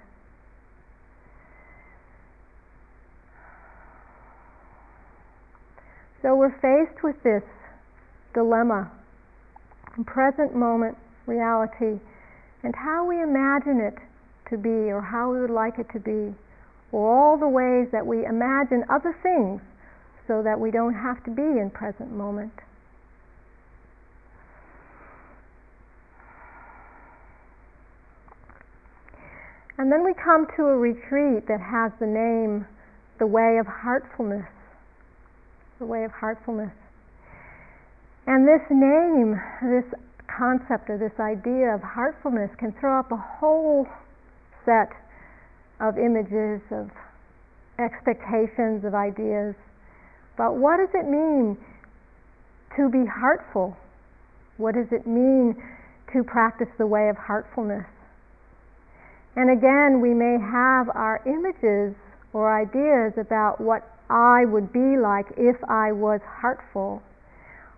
So 6.20 6.36
we're 6.36 6.60
faced 6.60 7.02
with 7.02 7.16
this 7.22 7.42
dilemma 8.34 8.90
present 10.04 10.54
moment 10.54 10.98
reality 11.26 12.00
and 12.62 12.74
how 12.74 13.06
we 13.06 13.22
imagine 13.22 13.80
it 13.80 13.96
to 14.50 14.58
be 14.58 14.90
or 14.90 15.00
how 15.00 15.32
we 15.32 15.40
would 15.40 15.50
like 15.50 15.78
it 15.78 15.86
to 15.92 16.00
be, 16.00 16.34
or 16.92 17.08
all 17.08 17.38
the 17.38 17.48
ways 17.48 17.88
that 17.92 18.06
we 18.06 18.24
imagine 18.26 18.84
other 18.90 19.16
things 19.22 19.60
so 20.26 20.42
that 20.42 20.58
we 20.58 20.70
don't 20.70 20.94
have 20.94 21.22
to 21.24 21.30
be 21.30 21.42
in 21.42 21.70
present 21.72 22.10
moment. 22.12 22.52
And 29.78 29.90
then 29.90 30.04
we 30.04 30.12
come 30.12 30.46
to 30.56 30.62
a 30.64 30.76
retreat 30.76 31.48
that 31.48 31.60
has 31.60 31.90
the 32.00 32.06
name 32.06 32.66
The 33.18 33.26
Way 33.26 33.56
of 33.58 33.66
Heartfulness. 33.66 34.44
The 35.78 35.86
Way 35.86 36.04
of 36.04 36.10
Heartfulness. 36.12 36.72
And 38.26 38.46
this 38.46 38.60
name, 38.68 39.40
this 39.62 39.88
concept 40.40 40.88
or 40.88 40.96
this 40.96 41.12
idea 41.20 41.68
of 41.68 41.82
heartfulness 41.82 42.48
can 42.56 42.72
throw 42.80 42.98
up 42.98 43.12
a 43.12 43.16
whole 43.16 43.86
set 44.64 44.88
of 45.80 45.98
images, 45.98 46.64
of 46.72 46.88
expectations, 47.78 48.84
of 48.84 48.94
ideas. 48.94 49.54
But 50.38 50.56
what 50.56 50.78
does 50.78 50.88
it 50.94 51.04
mean 51.04 51.58
to 52.76 52.88
be 52.88 53.04
heartful? 53.04 53.76
What 54.56 54.74
does 54.74 54.88
it 54.92 55.06
mean 55.06 55.60
to 56.14 56.24
practice 56.24 56.68
the 56.78 56.86
way 56.86 57.10
of 57.10 57.16
heartfulness? 57.16 57.84
And 59.36 59.50
again, 59.50 60.00
we 60.00 60.14
may 60.14 60.40
have 60.40 60.88
our 60.96 61.20
images 61.26 61.94
or 62.32 62.48
ideas 62.48 63.12
about 63.20 63.60
what 63.60 63.84
I 64.08 64.46
would 64.46 64.72
be 64.72 64.96
like 64.96 65.26
if 65.36 65.56
I 65.68 65.92
was 65.92 66.20
heartful 66.24 67.02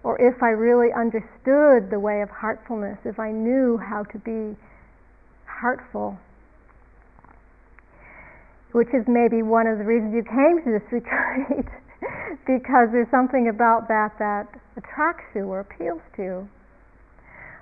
or 0.05 0.21
if 0.21 0.43
I 0.43 0.51
really 0.51 0.93
understood 0.93 1.91
the 1.91 2.01
way 2.01 2.23
of 2.23 2.31
heartfulness, 2.31 2.99
if 3.05 3.19
I 3.19 3.31
knew 3.31 3.79
how 3.79 4.03
to 4.05 4.19
be 4.19 4.57
heartful, 5.47 6.19
which 8.73 8.89
is 8.89 9.07
maybe 9.07 9.43
one 9.43 9.67
of 9.67 9.79
the 9.79 9.85
reasons 9.85 10.15
you 10.15 10.25
came 10.25 10.59
to 10.65 10.71
this 10.75 10.87
retreat, 10.91 11.71
because 12.47 12.91
there's 12.91 13.11
something 13.11 13.49
about 13.49 13.87
that 13.89 14.19
that 14.19 14.49
attracts 14.77 15.31
you 15.35 15.47
or 15.47 15.61
appeals 15.61 16.03
to 16.17 16.23
you. 16.23 16.49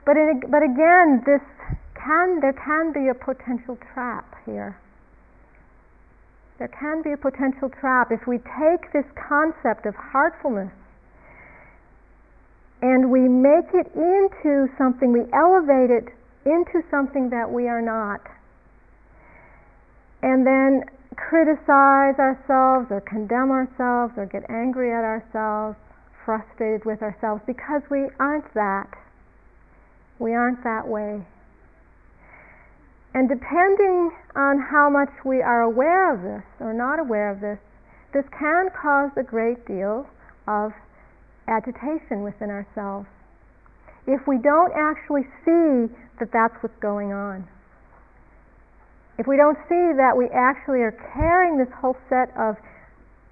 But, 0.07 0.17
but 0.49 0.63
again, 0.65 1.21
this 1.27 1.45
can, 1.93 2.41
there 2.41 2.57
can 2.57 2.93
be 2.93 3.09
a 3.09 3.15
potential 3.15 3.77
trap 3.93 4.25
here. 4.47 4.79
There 6.59 6.69
can 6.69 7.03
be 7.03 7.13
a 7.13 7.17
potential 7.17 7.69
trap 7.69 8.13
if 8.13 8.27
we 8.27 8.39
take 8.39 8.93
this 8.93 9.05
concept 9.17 9.85
of 9.85 9.95
heartfulness 9.95 10.73
and 12.83 13.11
we 13.11 13.29
make 13.29 13.69
it 13.75 13.87
into 13.95 14.69
something, 14.79 15.13
we 15.13 15.25
elevate 15.33 15.91
it 15.91 16.09
into 16.45 16.83
something 16.91 17.31
that 17.31 17.51
we 17.51 17.69
are 17.69 17.83
not. 17.83 18.21
And 20.23 20.47
then 20.47 20.85
criticize 21.17 22.17
ourselves 22.19 22.89
or 22.91 23.03
condemn 23.07 23.51
ourselves 23.51 24.15
or 24.17 24.27
get 24.27 24.49
angry 24.49 24.93
at 24.93 25.05
ourselves, 25.05 25.77
frustrated 26.25 26.85
with 26.85 27.03
ourselves 27.03 27.43
because 27.47 27.83
we 27.91 28.09
aren't 28.19 28.53
that. 28.55 28.89
We 30.19 30.35
aren't 30.35 30.63
that 30.65 30.87
way. 30.87 31.25
And 33.13 33.29
depending 33.29 34.13
on 34.37 34.61
how 34.61 34.89
much 34.89 35.11
we 35.25 35.43
are 35.43 35.63
aware 35.63 36.15
of 36.15 36.23
this 36.23 36.47
or 36.61 36.73
not 36.73 37.01
aware 37.01 37.31
of 37.31 37.41
this, 37.41 37.59
this 38.13 38.25
can 38.39 38.71
cause 38.71 39.11
a 39.17 39.23
great 39.23 39.67
deal 39.67 40.07
of 40.47 40.73
agitation 41.49 42.23
within 42.23 42.51
ourselves 42.51 43.07
if 44.07 44.27
we 44.27 44.39
don't 44.39 44.73
actually 44.73 45.23
see 45.45 45.93
that 46.19 46.33
that's 46.33 46.55
what's 46.63 46.77
going 46.81 47.13
on. 47.13 47.47
If 49.19 49.27
we 49.27 49.37
don't 49.37 49.59
see 49.69 49.93
that 50.01 50.17
we 50.17 50.27
actually 50.33 50.81
are 50.81 50.97
carrying 51.13 51.59
this 51.59 51.69
whole 51.77 51.97
set 52.09 52.33
of 52.37 52.57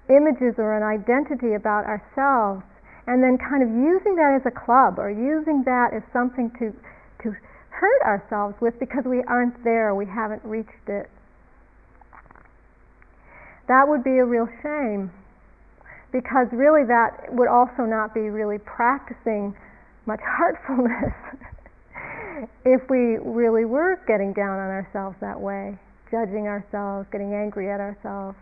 images 0.09 0.55
or 0.57 0.77
an 0.77 0.83
identity 0.83 1.53
about 1.53 1.85
ourselves 1.85 2.63
and 3.07 3.23
then 3.23 3.37
kind 3.37 3.63
of 3.65 3.69
using 3.69 4.15
that 4.15 4.37
as 4.37 4.45
a 4.45 4.53
club 4.53 4.99
or 4.99 5.09
using 5.09 5.63
that 5.65 5.93
as 5.93 6.03
something 6.13 6.51
to, 6.61 6.69
to 7.23 7.35
hurt 7.69 8.01
ourselves 8.05 8.55
with 8.61 8.77
because 8.79 9.03
we 9.05 9.23
aren't 9.27 9.63
there, 9.63 9.95
we 9.95 10.05
haven't 10.05 10.45
reached 10.45 10.87
it. 10.87 11.09
That 13.67 13.87
would 13.87 14.03
be 14.03 14.17
a 14.17 14.25
real 14.25 14.47
shame 14.61 15.11
because 16.11 16.47
really 16.51 16.85
that 16.85 17.31
would 17.31 17.47
also 17.47 17.83
not 17.83 18.13
be 18.13 18.29
really 18.29 18.57
practicing 18.57 19.55
much 20.05 20.21
heartfulness 20.25 21.13
if 22.65 22.81
we 22.89 23.17
really 23.21 23.65
were 23.65 23.99
getting 24.07 24.33
down 24.33 24.57
on 24.57 24.69
ourselves 24.69 25.15
that 25.21 25.39
way, 25.39 25.77
judging 26.09 26.47
ourselves, 26.47 27.07
getting 27.11 27.33
angry 27.33 27.69
at 27.69 27.79
ourselves. 27.79 28.37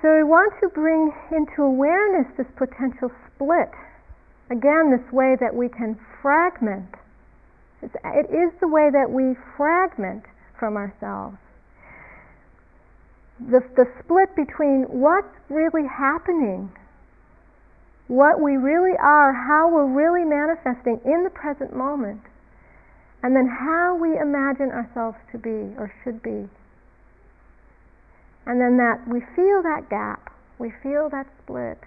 So 0.00 0.10
we 0.10 0.24
want 0.24 0.52
to 0.60 0.68
bring 0.68 1.12
into 1.30 1.62
awareness 1.62 2.26
this 2.36 2.50
potential 2.56 3.12
split. 3.28 3.70
Again, 4.50 4.90
this 4.90 5.12
way 5.12 5.36
that 5.38 5.54
we 5.54 5.68
can 5.68 5.94
fragment. 6.20 6.90
It 7.82 8.26
is 8.30 8.50
the 8.60 8.66
way 8.66 8.90
that 8.90 9.10
we 9.10 9.36
fragment 9.56 10.24
from 10.58 10.76
ourselves. 10.76 11.38
The, 13.50 13.60
the 13.76 13.86
split 14.02 14.34
between 14.36 14.84
what's 14.88 15.34
really 15.48 15.86
happening, 15.88 16.70
what 18.06 18.40
we 18.40 18.56
really 18.56 18.96
are, 19.00 19.32
how 19.32 19.70
we're 19.72 19.90
really 19.90 20.24
manifesting 20.24 21.00
in 21.04 21.24
the 21.24 21.30
present 21.30 21.74
moment, 21.74 22.20
and 23.22 23.34
then 23.34 23.46
how 23.46 23.98
we 24.00 24.18
imagine 24.18 24.70
ourselves 24.70 25.16
to 25.32 25.38
be 25.38 25.74
or 25.78 25.92
should 26.04 26.22
be. 26.22 26.48
And 28.46 28.60
then 28.60 28.76
that 28.78 29.06
we 29.06 29.20
feel 29.36 29.62
that 29.62 29.88
gap, 29.88 30.32
we 30.58 30.72
feel 30.82 31.08
that 31.10 31.26
split. 31.42 31.78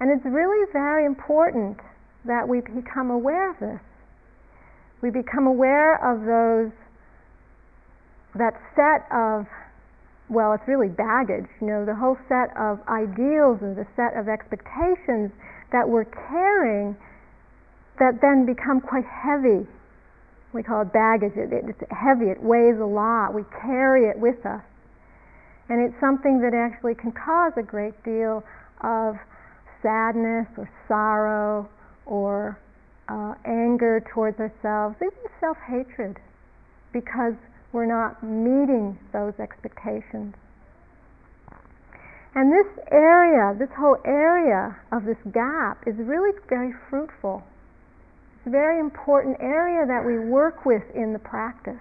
And 0.00 0.10
it's 0.10 0.26
really 0.26 0.66
very 0.72 1.06
important 1.06 1.78
that 2.24 2.48
we 2.48 2.60
become 2.60 3.10
aware 3.10 3.50
of 3.50 3.58
this. 3.60 3.80
We 5.00 5.10
become 5.10 5.46
aware 5.46 5.94
of 5.94 6.26
those, 6.26 6.72
that 8.34 8.54
set 8.74 9.04
of, 9.12 9.46
well, 10.28 10.52
it's 10.52 10.66
really 10.66 10.88
baggage, 10.88 11.48
you 11.60 11.66
know, 11.66 11.84
the 11.84 11.94
whole 11.94 12.16
set 12.28 12.56
of 12.56 12.80
ideals 12.88 13.60
and 13.60 13.76
the 13.76 13.86
set 13.96 14.16
of 14.16 14.28
expectations 14.28 15.30
that 15.72 15.88
we're 15.88 16.08
carrying 16.30 16.96
that 17.98 18.20
then 18.20 18.46
become 18.46 18.80
quite 18.80 19.04
heavy 19.04 19.66
we 20.52 20.62
call 20.62 20.82
it 20.82 20.92
baggage. 20.92 21.32
It, 21.36 21.48
it's 21.52 21.80
heavy. 21.90 22.26
It 22.26 22.42
weighs 22.42 22.78
a 22.78 22.84
lot. 22.84 23.34
We 23.34 23.44
carry 23.60 24.08
it 24.08 24.18
with 24.18 24.44
us. 24.44 24.62
And 25.68 25.80
it's 25.80 25.98
something 26.00 26.40
that 26.40 26.52
actually 26.52 26.94
can 26.94 27.12
cause 27.12 27.52
a 27.56 27.62
great 27.62 27.96
deal 28.04 28.44
of 28.82 29.16
sadness 29.80 30.46
or 30.56 30.68
sorrow 30.86 31.68
or 32.04 32.58
uh, 33.08 33.34
anger 33.46 34.04
towards 34.12 34.38
ourselves, 34.38 34.96
even 35.00 35.18
self 35.40 35.56
hatred, 35.66 36.18
because 36.92 37.34
we're 37.72 37.86
not 37.86 38.22
meeting 38.22 38.98
those 39.12 39.32
expectations. 39.40 40.34
And 42.34 42.52
this 42.52 42.84
area, 42.90 43.54
this 43.58 43.68
whole 43.76 43.98
area 44.04 44.76
of 44.90 45.04
this 45.04 45.20
gap, 45.32 45.84
is 45.86 45.94
really 45.98 46.32
very 46.48 46.72
fruitful 46.88 47.42
it's 48.42 48.48
a 48.48 48.50
very 48.50 48.80
important 48.80 49.36
area 49.38 49.86
that 49.86 50.02
we 50.04 50.18
work 50.18 50.66
with 50.66 50.82
in 50.96 51.12
the 51.12 51.18
practice. 51.20 51.78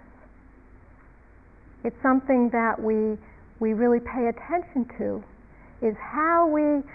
It's 1.83 1.97
something 2.03 2.51
that 2.53 2.77
we, 2.77 3.17
we 3.59 3.73
really 3.73 3.97
pay 3.97 4.29
attention 4.29 4.85
to, 4.99 5.23
is 5.81 5.97
how 5.97 6.45
we 6.45 6.85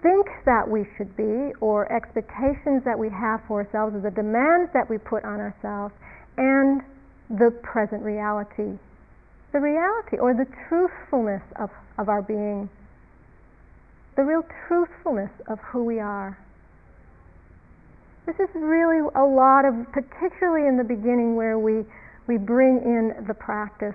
think 0.00 0.24
that 0.46 0.64
we 0.64 0.88
should 0.96 1.14
be, 1.14 1.52
or 1.60 1.92
expectations 1.92 2.80
that 2.88 2.98
we 2.98 3.10
have 3.10 3.44
for 3.46 3.60
ourselves, 3.60 3.94
or 3.94 4.00
the 4.00 4.16
demands 4.16 4.72
that 4.72 4.88
we 4.88 4.96
put 4.96 5.22
on 5.22 5.36
ourselves, 5.36 5.92
and 6.38 6.80
the 7.30 7.50
present 7.62 8.02
reality. 8.02 8.78
The 9.52 9.60
reality, 9.60 10.18
or 10.18 10.34
the 10.34 10.46
truthfulness 10.68 11.42
of, 11.56 11.70
of 11.98 12.08
our 12.08 12.22
being. 12.22 12.68
The 14.16 14.22
real 14.22 14.44
truthfulness 14.66 15.30
of 15.48 15.58
who 15.60 15.84
we 15.84 16.00
are. 16.00 16.38
This 18.26 18.36
is 18.40 18.48
really 18.54 19.06
a 19.14 19.24
lot 19.24 19.64
of, 19.64 19.74
particularly 19.92 20.66
in 20.66 20.76
the 20.76 20.84
beginning 20.84 21.36
where 21.36 21.58
we, 21.58 21.84
we 22.26 22.38
bring 22.38 22.82
in 22.82 23.24
the 23.26 23.34
practice, 23.34 23.94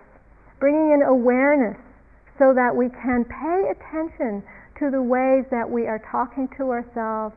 bringing 0.60 0.94
in 0.94 1.02
awareness 1.02 1.78
so 2.40 2.54
that 2.54 2.76
we 2.76 2.88
can 2.90 3.26
pay 3.26 3.72
attention 3.72 4.42
to 4.80 4.90
the 4.90 5.02
ways 5.02 5.46
that 5.52 5.70
we 5.70 5.86
are 5.86 6.02
talking 6.12 6.48
to 6.58 6.72
ourselves, 6.72 7.36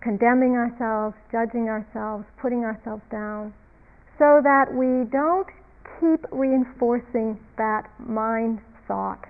condemning 0.00 0.54
ourselves, 0.54 1.16
judging 1.32 1.68
ourselves, 1.68 2.24
putting 2.40 2.64
ourselves 2.64 3.02
down, 3.10 3.52
so 4.18 4.40
that 4.42 4.72
we 4.72 5.04
don't 5.10 5.48
keep 6.00 6.24
reinforcing 6.30 7.38
that 7.56 7.88
mind 7.98 8.60
thought. 8.86 9.24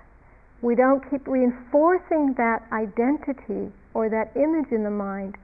We 0.62 0.74
don't 0.74 1.02
keep 1.10 1.26
reinforcing 1.26 2.34
that 2.36 2.62
identity 2.72 3.72
or 3.92 4.08
that 4.08 4.32
image 4.36 4.72
in 4.72 4.82
the 4.82 4.90
mind 4.90 5.36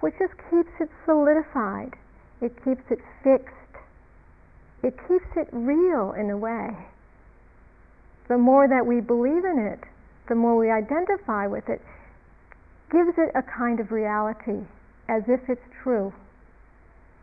which 0.00 0.14
just 0.18 0.32
keeps 0.50 0.70
it 0.80 0.88
solidified. 1.04 1.94
It 2.40 2.56
keeps 2.64 2.82
it 2.90 3.00
fixed. 3.22 3.54
It 4.82 4.96
keeps 5.06 5.28
it 5.36 5.48
real 5.52 6.12
in 6.12 6.30
a 6.30 6.36
way. 6.36 6.70
The 8.28 8.38
more 8.38 8.66
that 8.66 8.86
we 8.86 9.00
believe 9.00 9.44
in 9.44 9.58
it, 9.58 9.80
the 10.28 10.34
more 10.34 10.56
we 10.56 10.70
identify 10.70 11.46
with 11.46 11.68
it, 11.68 11.82
gives 12.90 13.18
it 13.18 13.30
a 13.34 13.42
kind 13.42 13.78
of 13.78 13.92
reality, 13.92 14.64
as 15.08 15.22
if 15.28 15.40
it's 15.48 15.60
true. 15.82 16.12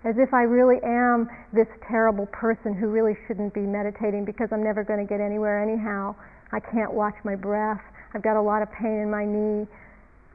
As 0.04 0.16
if 0.18 0.34
I 0.34 0.44
really 0.44 0.78
am 0.84 1.28
this 1.54 1.68
terrible 1.88 2.28
person 2.28 2.74
who 2.74 2.88
really 2.88 3.18
shouldn't 3.28 3.54
be 3.54 3.62
meditating 3.62 4.26
because 4.26 4.50
I'm 4.52 4.64
never 4.64 4.84
going 4.84 5.00
to 5.00 5.10
get 5.10 5.20
anywhere 5.20 5.62
anyhow. 5.62 6.16
I 6.52 6.60
can't 6.60 6.94
watch 6.94 7.16
my 7.24 7.36
breath. 7.36 7.82
I've 8.14 8.24
got 8.24 8.38
a 8.38 8.42
lot 8.42 8.62
of 8.62 8.72
pain 8.72 9.00
in 9.02 9.10
my 9.10 9.26
knee. 9.26 9.68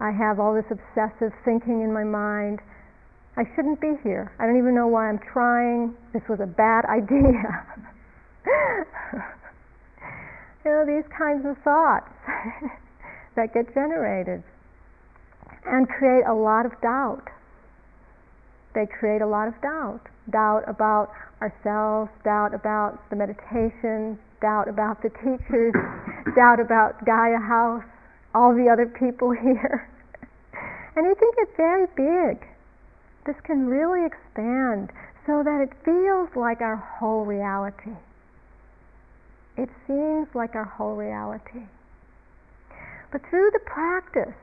I 0.01 0.11
have 0.11 0.40
all 0.40 0.53
this 0.53 0.66
obsessive 0.70 1.33
thinking 1.44 1.81
in 1.81 1.92
my 1.92 2.05
mind. 2.05 2.61
I 3.37 3.44
shouldn't 3.55 3.81
be 3.81 3.94
here. 4.03 4.33
I 4.38 4.46
don't 4.46 4.59
even 4.59 4.75
know 4.75 4.88
why 4.88 5.09
I'm 5.09 5.20
trying. 5.33 5.94
This 6.12 6.22
was 6.29 6.40
a 6.40 6.46
bad 6.46 6.85
idea. 6.90 7.64
you 10.64 10.70
know, 10.70 10.85
these 10.85 11.09
kinds 11.16 11.46
of 11.46 11.57
thoughts 11.62 12.11
that 13.37 13.55
get 13.55 13.72
generated 13.72 14.42
and 15.64 15.88
create 15.88 16.25
a 16.27 16.35
lot 16.35 16.66
of 16.66 16.72
doubt. 16.83 17.29
They 18.74 18.87
create 18.87 19.20
a 19.20 19.26
lot 19.26 19.48
of 19.48 19.61
doubt. 19.61 20.00
Doubt 20.30 20.64
about 20.66 21.11
ourselves, 21.40 22.11
doubt 22.24 22.54
about 22.54 22.98
the 23.11 23.16
meditation, 23.16 24.18
doubt 24.40 24.68
about 24.68 25.02
the 25.02 25.11
teachers, 25.11 25.74
doubt 26.37 26.61
about 26.61 27.04
Gaia 27.04 27.38
House, 27.38 27.85
all 28.35 28.54
the 28.54 28.70
other 28.70 28.87
people 28.87 29.30
here. 29.42 29.88
And 30.96 31.06
it 31.06 31.18
can 31.18 31.30
get 31.37 31.56
very 31.56 31.87
big. 31.96 32.46
This 33.24 33.37
can 33.44 33.66
really 33.66 34.06
expand 34.06 34.90
so 35.26 35.42
that 35.42 35.61
it 35.61 35.70
feels 35.85 36.28
like 36.35 36.61
our 36.61 36.76
whole 36.76 37.24
reality. 37.24 37.96
It 39.56 39.68
seems 39.87 40.28
like 40.35 40.54
our 40.54 40.64
whole 40.64 40.96
reality. 40.96 41.66
But 43.12 43.22
through 43.28 43.50
the 43.52 43.61
practice, 43.61 44.35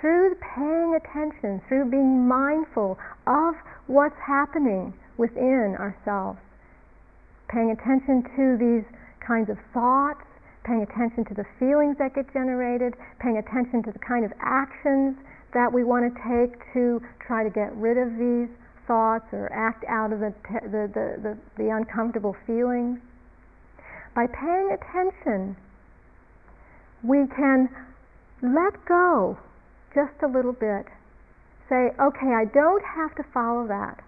through 0.00 0.34
paying 0.54 0.94
attention, 0.94 1.60
through 1.68 1.90
being 1.90 2.26
mindful 2.26 2.98
of 3.26 3.54
what's 3.86 4.18
happening 4.24 4.94
within 5.16 5.74
ourselves, 5.78 6.38
paying 7.48 7.70
attention 7.70 8.22
to 8.36 8.56
these 8.58 8.86
kinds 9.26 9.50
of 9.50 9.58
thoughts, 9.74 10.22
paying 10.64 10.82
attention 10.82 11.24
to 11.24 11.34
the 11.34 11.44
feelings 11.58 11.96
that 11.98 12.14
get 12.14 12.32
generated, 12.32 12.94
paying 13.18 13.38
attention 13.38 13.82
to 13.82 13.90
the 13.90 13.98
kind 13.98 14.24
of 14.24 14.32
actions 14.40 15.16
that 15.54 15.72
we 15.72 15.82
want 15.82 16.04
to 16.04 16.12
take 16.22 16.60
to 16.72 17.00
try 17.26 17.42
to 17.42 17.50
get 17.50 17.74
rid 17.74 17.96
of 17.96 18.14
these 18.18 18.48
thoughts 18.86 19.24
or 19.32 19.50
act 19.52 19.84
out 19.88 20.12
of 20.12 20.20
the, 20.20 20.32
the, 20.62 20.88
the, 20.92 21.06
the, 21.22 21.38
the 21.56 21.68
uncomfortable 21.70 22.36
feelings. 22.46 22.98
By 24.14 24.26
paying 24.26 24.76
attention, 24.76 25.56
we 27.02 27.26
can 27.34 27.68
let 28.42 28.74
go 28.86 29.38
just 29.94 30.22
a 30.22 30.26
little 30.26 30.52
bit. 30.52 30.86
Say, 31.68 31.90
okay, 32.00 32.32
I 32.34 32.44
don't 32.52 32.84
have 32.84 33.14
to 33.16 33.24
follow 33.34 33.66
that. 33.68 34.00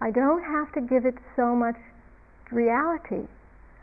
I 0.00 0.10
don't 0.10 0.42
have 0.42 0.72
to 0.74 0.80
give 0.80 1.06
it 1.06 1.14
so 1.36 1.54
much 1.54 1.76
reality. 2.50 3.26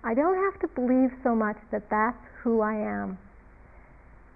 I 0.04 0.13
don't 0.13 0.36
have 0.36 0.60
to 0.62 0.67
believe 0.67 1.12
so 1.23 1.36
much 1.36 1.58
that 1.71 1.89
that's 1.89 2.17
who 2.43 2.62
I 2.62 2.75
am. 2.75 3.17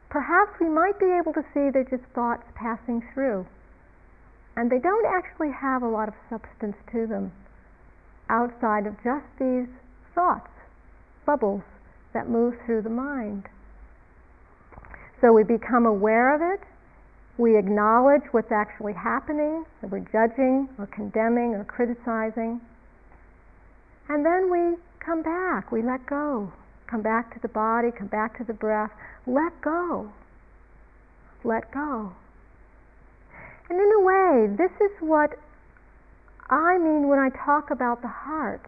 Perhaps 0.09 0.59
we 0.59 0.69
might 0.69 0.99
be 0.99 1.11
able 1.19 1.33
to 1.33 1.43
see 1.53 1.69
they're 1.71 1.83
just 1.89 2.03
thoughts 2.13 2.43
passing 2.55 3.01
through, 3.13 3.47
and 4.55 4.69
they 4.69 4.79
don't 4.79 5.05
actually 5.07 5.51
have 5.51 5.81
a 5.81 5.87
lot 5.87 6.07
of 6.07 6.13
substance 6.29 6.75
to 6.91 7.07
them 7.07 7.31
outside 8.29 8.85
of 8.85 8.95
just 9.03 9.25
these 9.39 9.67
thoughts, 10.13 10.51
bubbles 11.25 11.63
that 12.13 12.29
move 12.29 12.53
through 12.65 12.81
the 12.81 12.89
mind. 12.89 13.45
So 15.19 15.33
we 15.33 15.43
become 15.43 15.85
aware 15.85 16.35
of 16.35 16.41
it, 16.41 16.65
we 17.37 17.57
acknowledge 17.57 18.21
what's 18.31 18.51
actually 18.51 18.93
happening, 18.93 19.65
that 19.81 19.89
we're 19.89 20.05
judging 20.11 20.69
or 20.77 20.87
condemning 20.87 21.55
or 21.55 21.63
criticizing, 21.63 22.61
and 24.09 24.25
then 24.25 24.51
we 24.51 24.77
come 24.99 25.23
back. 25.23 25.71
We 25.71 25.81
let 25.81 26.05
go. 26.05 26.51
Come 26.87 27.01
back 27.01 27.33
to 27.33 27.39
the 27.41 27.47
body, 27.47 27.89
come 27.91 28.07
back 28.07 28.37
to 28.37 28.43
the 28.43 28.53
breath. 28.53 28.91
Let 29.25 29.59
go. 29.61 30.11
Let 31.43 31.71
go. 31.71 32.13
And 33.69 33.79
in 33.79 33.91
a 33.91 34.01
way, 34.01 34.55
this 34.55 34.71
is 34.81 34.91
what 34.99 35.31
I 36.49 36.77
mean 36.77 37.07
when 37.07 37.19
I 37.19 37.29
talk 37.45 37.71
about 37.71 38.01
the 38.01 38.09
heart. 38.09 38.61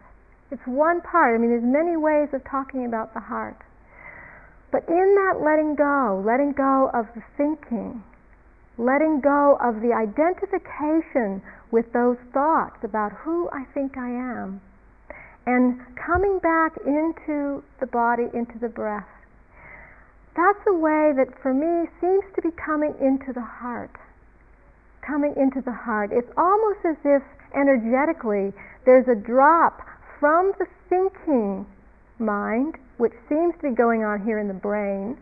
It's 0.50 0.66
one 0.66 1.00
part. 1.02 1.34
I 1.34 1.38
mean, 1.38 1.50
there's 1.50 1.62
many 1.62 1.96
ways 1.96 2.28
of 2.32 2.42
talking 2.50 2.86
about 2.86 3.14
the 3.14 3.20
heart. 3.20 3.56
But 4.72 4.88
in 4.88 5.14
that 5.14 5.40
letting 5.44 5.74
go, 5.76 6.22
letting 6.24 6.52
go 6.52 6.90
of 6.92 7.06
the 7.14 7.22
thinking, 7.36 8.02
letting 8.78 9.20
go 9.20 9.56
of 9.60 9.80
the 9.80 9.92
identification 9.92 11.42
with 11.70 11.92
those 11.92 12.18
thoughts 12.32 12.76
about 12.82 13.12
who 13.12 13.48
I 13.50 13.64
think 13.74 13.96
I 13.96 14.08
am, 14.08 14.60
and 15.46 15.80
coming 15.96 16.38
back 16.38 16.76
into 16.84 17.62
the 17.80 17.86
body, 17.86 18.28
into 18.34 18.58
the 18.58 18.68
breath. 18.68 19.08
That's 20.36 20.60
a 20.68 20.74
way 20.74 21.12
that 21.16 21.28
for 21.40 21.54
me 21.54 21.88
seems 22.00 22.24
to 22.34 22.42
be 22.42 22.50
coming 22.50 22.94
into 23.00 23.32
the 23.32 23.40
heart. 23.40 23.96
Coming 25.00 25.34
into 25.36 25.62
the 25.62 25.72
heart. 25.72 26.10
It's 26.12 26.30
almost 26.36 26.80
as 26.84 26.96
if 27.04 27.22
energetically 27.54 28.52
there's 28.84 29.08
a 29.08 29.14
drop 29.14 29.80
from 30.20 30.52
the 30.58 30.66
thinking 30.88 31.64
mind, 32.18 32.76
which 32.98 33.12
seems 33.28 33.54
to 33.56 33.70
be 33.70 33.74
going 33.74 34.04
on 34.04 34.24
here 34.24 34.38
in 34.38 34.48
the 34.48 34.54
brain, 34.54 35.16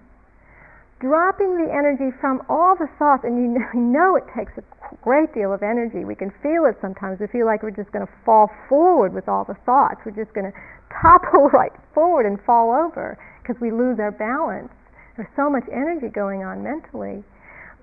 dropping 1.04 1.60
the 1.60 1.68
energy 1.68 2.08
from 2.16 2.40
all 2.48 2.72
the 2.80 2.88
thoughts, 2.96 3.28
and 3.28 3.36
you 3.44 3.60
know 3.76 4.16
it 4.16 4.24
takes 4.32 4.56
a 4.56 4.64
great 5.04 5.28
deal 5.36 5.52
of 5.52 5.60
energy. 5.62 6.08
We 6.08 6.16
can 6.16 6.32
feel 6.40 6.64
it 6.64 6.80
sometimes. 6.80 7.20
We 7.20 7.28
feel 7.28 7.44
like 7.44 7.62
we're 7.62 7.76
just 7.76 7.92
going 7.92 8.08
to 8.08 8.12
fall 8.24 8.48
forward 8.72 9.12
with 9.12 9.28
all 9.28 9.44
the 9.44 9.60
thoughts. 9.68 10.00
We're 10.08 10.16
just 10.16 10.32
going 10.32 10.48
to 10.52 10.56
topple 10.88 11.52
right 11.52 11.76
forward 11.92 12.24
and 12.24 12.40
fall 12.48 12.72
over 12.72 13.20
because 13.44 13.60
we 13.60 13.68
lose 13.70 14.00
our 14.00 14.16
balance. 14.16 14.72
There's 15.20 15.30
so 15.36 15.52
much 15.52 15.68
energy 15.68 16.08
going 16.08 16.42
on 16.42 16.64
mentally. 16.64 17.22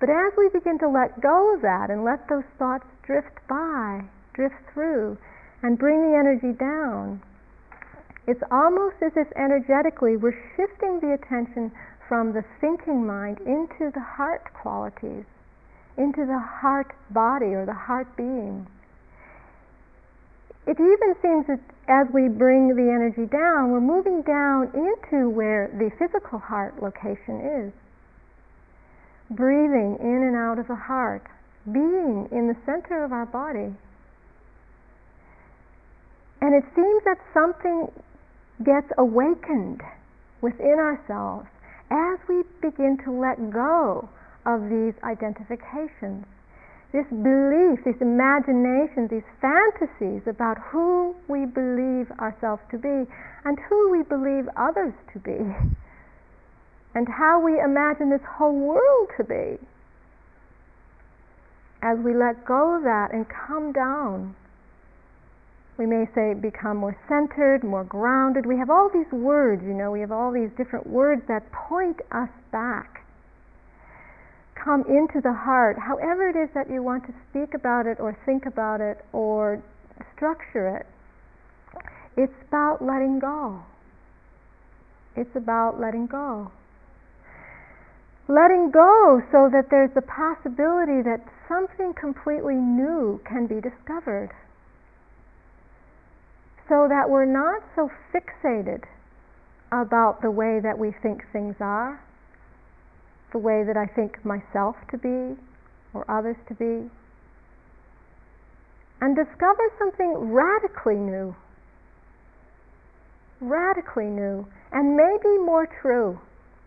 But 0.02 0.10
as 0.10 0.34
we 0.36 0.50
begin 0.50 0.82
to 0.82 0.90
let 0.90 1.22
go 1.22 1.54
of 1.54 1.62
that 1.62 1.88
and 1.88 2.02
let 2.02 2.26
those 2.26 2.44
thoughts 2.58 2.84
drift 3.06 3.38
by, 3.48 4.02
drift 4.34 4.58
through, 4.74 5.16
and 5.62 5.78
bring 5.78 6.10
the 6.10 6.18
energy 6.18 6.58
down, 6.58 7.22
it's 8.26 8.42
almost 8.50 8.98
as 9.02 9.12
if 9.14 9.30
energetically 9.38 10.18
we're 10.18 10.36
shifting 10.58 10.98
the 10.98 11.14
attention 11.14 11.70
from 12.12 12.34
the 12.34 12.44
thinking 12.60 13.06
mind 13.06 13.38
into 13.40 13.90
the 13.94 14.04
heart 14.04 14.44
qualities, 14.52 15.24
into 15.96 16.26
the 16.26 16.38
heart 16.38 16.92
body 17.08 17.56
or 17.56 17.64
the 17.64 17.72
heart 17.72 18.06
being. 18.18 18.66
It 20.66 20.76
even 20.76 21.16
seems 21.22 21.46
that 21.46 21.60
as 21.88 22.12
we 22.12 22.28
bring 22.28 22.68
the 22.76 22.92
energy 22.92 23.24
down, 23.24 23.72
we're 23.72 23.80
moving 23.80 24.20
down 24.20 24.68
into 24.76 25.30
where 25.30 25.72
the 25.72 25.88
physical 25.98 26.38
heart 26.38 26.82
location 26.82 27.40
is. 27.64 27.72
Breathing 29.34 29.96
in 29.98 30.22
and 30.22 30.36
out 30.36 30.58
of 30.58 30.68
the 30.68 30.76
heart, 30.76 31.24
being 31.64 32.28
in 32.30 32.46
the 32.46 32.56
center 32.66 33.04
of 33.04 33.12
our 33.12 33.24
body. 33.24 33.72
And 36.42 36.54
it 36.54 36.64
seems 36.76 37.04
that 37.04 37.16
something 37.32 37.90
gets 38.62 38.92
awakened 38.98 39.80
within 40.42 40.76
ourselves 40.78 41.48
we 42.28 42.42
begin 42.60 42.98
to 43.04 43.10
let 43.10 43.38
go 43.52 44.08
of 44.46 44.68
these 44.68 44.94
identifications, 45.04 46.26
this 46.92 47.06
belief, 47.08 47.80
this 47.84 48.00
imagination, 48.00 49.08
these 49.08 49.26
fantasies 49.40 50.22
about 50.26 50.58
who 50.70 51.14
we 51.28 51.46
believe 51.46 52.10
ourselves 52.18 52.62
to 52.70 52.78
be 52.78 53.06
and 53.44 53.58
who 53.68 53.90
we 53.90 54.02
believe 54.02 54.48
others 54.56 54.92
to 55.12 55.18
be, 55.18 55.38
and 56.94 57.08
how 57.08 57.40
we 57.40 57.60
imagine 57.60 58.10
this 58.10 58.24
whole 58.36 58.54
world 58.54 59.08
to 59.16 59.24
be. 59.24 59.58
As 61.82 61.98
we 61.98 62.14
let 62.14 62.44
go 62.44 62.76
of 62.76 62.84
that 62.84 63.08
and 63.12 63.26
come 63.28 63.72
down 63.72 64.36
we 65.82 65.88
may 65.88 66.06
say 66.14 66.32
become 66.32 66.76
more 66.76 66.96
centered, 67.08 67.64
more 67.64 67.82
grounded. 67.82 68.46
We 68.46 68.56
have 68.56 68.70
all 68.70 68.88
these 68.88 69.10
words, 69.10 69.62
you 69.64 69.74
know, 69.74 69.90
we 69.90 69.98
have 69.98 70.12
all 70.12 70.30
these 70.30 70.50
different 70.56 70.86
words 70.86 71.22
that 71.26 71.50
point 71.50 71.98
us 72.12 72.28
back. 72.52 73.04
Come 74.54 74.84
into 74.86 75.20
the 75.20 75.32
heart, 75.32 75.76
however 75.76 76.28
it 76.28 76.36
is 76.36 76.50
that 76.54 76.70
you 76.70 76.84
want 76.84 77.04
to 77.06 77.14
speak 77.28 77.54
about 77.54 77.86
it 77.86 77.98
or 77.98 78.16
think 78.24 78.46
about 78.46 78.80
it 78.80 79.04
or 79.12 79.60
structure 80.14 80.68
it. 80.78 80.86
It's 82.16 82.38
about 82.46 82.78
letting 82.80 83.18
go. 83.18 83.64
It's 85.16 85.34
about 85.34 85.80
letting 85.80 86.06
go. 86.06 86.52
Letting 88.28 88.70
go 88.70 89.20
so 89.32 89.50
that 89.50 89.66
there's 89.68 89.90
the 89.96 90.02
possibility 90.02 91.02
that 91.02 91.26
something 91.48 91.92
completely 91.98 92.54
new 92.54 93.20
can 93.26 93.48
be 93.48 93.60
discovered 93.60 94.30
so 96.68 96.86
that 96.88 97.08
we're 97.08 97.24
not 97.24 97.62
so 97.74 97.90
fixated 98.12 98.84
about 99.72 100.20
the 100.22 100.30
way 100.30 100.60
that 100.62 100.78
we 100.78 100.92
think 101.02 101.22
things 101.32 101.56
are, 101.60 102.00
the 103.32 103.38
way 103.38 103.64
that 103.66 103.76
I 103.76 103.86
think 103.86 104.24
myself 104.24 104.76
to 104.90 104.98
be 104.98 105.40
or 105.94 106.04
others 106.08 106.36
to 106.48 106.54
be, 106.54 106.90
and 109.00 109.16
discover 109.16 109.62
something 109.78 110.32
radically 110.32 110.94
new, 110.94 111.34
radically 113.40 114.06
new, 114.06 114.46
and 114.70 114.96
maybe 114.96 115.38
more 115.44 115.66
true. 115.80 116.20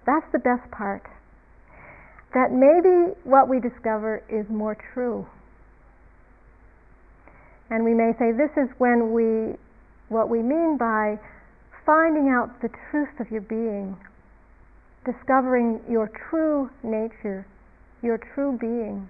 That's 0.05 0.25
the 0.33 0.39
best 0.39 0.69
part. 0.71 1.03
That 2.33 2.51
maybe 2.51 3.15
what 3.23 3.47
we 3.47 3.59
discover 3.59 4.21
is 4.27 4.45
more 4.49 4.75
true. 4.93 5.25
And 7.69 7.83
we 7.83 7.93
may 7.93 8.11
say 8.19 8.31
this 8.31 8.51
is 8.57 8.69
when 8.77 9.13
we 9.13 9.55
what 10.09 10.29
we 10.29 10.41
mean 10.41 10.77
by 10.77 11.19
finding 11.85 12.29
out 12.29 12.61
the 12.61 12.69
truth 12.89 13.19
of 13.19 13.29
your 13.31 13.41
being, 13.41 13.97
discovering 15.05 15.79
your 15.89 16.11
true 16.29 16.69
nature, 16.83 17.45
your 18.01 18.17
true 18.17 18.57
being. 18.59 19.09